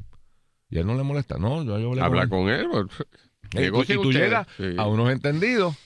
Y 0.70 0.78
él 0.78 0.86
no 0.86 0.94
le 0.94 1.02
molesta. 1.02 1.38
No, 1.38 1.62
yo, 1.64 1.78
yo 1.78 1.90
con 1.90 2.02
Habla 2.02 2.22
él. 2.22 2.28
con 2.28 2.48
él. 2.48 2.68
pues, 2.70 2.86
tú- 3.50 3.58
negocien 3.58 3.98
y 3.98 4.02
tú 4.02 4.08
ustedes. 4.08 4.26
llegas 4.26 4.46
Sí. 4.56 4.74
a 4.78 4.86
unos 4.86 5.10
entendidos 5.10 5.76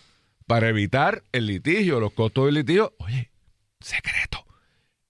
para 0.47 0.69
evitar 0.69 1.23
el 1.33 1.47
litigio, 1.47 2.01
los 2.01 2.13
costos 2.13 2.47
del 2.47 2.55
litigio. 2.57 2.93
Oye, 2.99 3.31
secreto. 3.81 4.45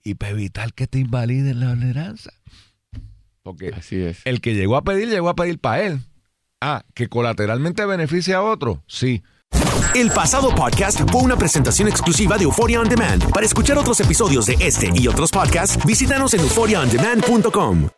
Y 0.05 0.15
para 0.15 0.31
evitar 0.33 0.73
que 0.73 0.87
te 0.87 0.99
invaliden 0.99 1.61
la 1.61 1.71
ordenanza. 1.73 2.33
Porque 3.49 3.71
Así 3.75 3.97
es. 4.03 4.19
el 4.27 4.43
que 4.43 4.55
llegó 4.55 4.77
a 4.77 4.83
pedir, 4.85 5.09
llegó 5.09 5.31
a 5.31 5.35
pedir 5.35 5.59
para 5.59 5.83
él. 5.83 6.01
Ah, 6.61 6.85
que 6.95 7.09
colateralmente 7.09 7.87
beneficia 7.87 8.37
a 8.37 8.43
otro. 8.43 8.83
Sí. 8.87 9.23
El 9.95 10.11
pasado 10.11 10.55
podcast 10.55 11.01
fue 11.11 11.23
una 11.23 11.37
presentación 11.37 11.89
exclusiva 11.89 12.37
de 12.37 12.45
Euphoria 12.45 12.79
On 12.81 12.89
Demand. 12.89 13.31
Para 13.31 13.47
escuchar 13.47 13.79
otros 13.79 13.99
episodios 14.01 14.45
de 14.45 14.57
este 14.61 14.91
y 14.95 15.09
otros 15.09 15.31
podcasts, 15.31 15.83
visítanos 15.87 16.35
en 16.35 16.41
euphoriaondemand.com. 16.41 17.89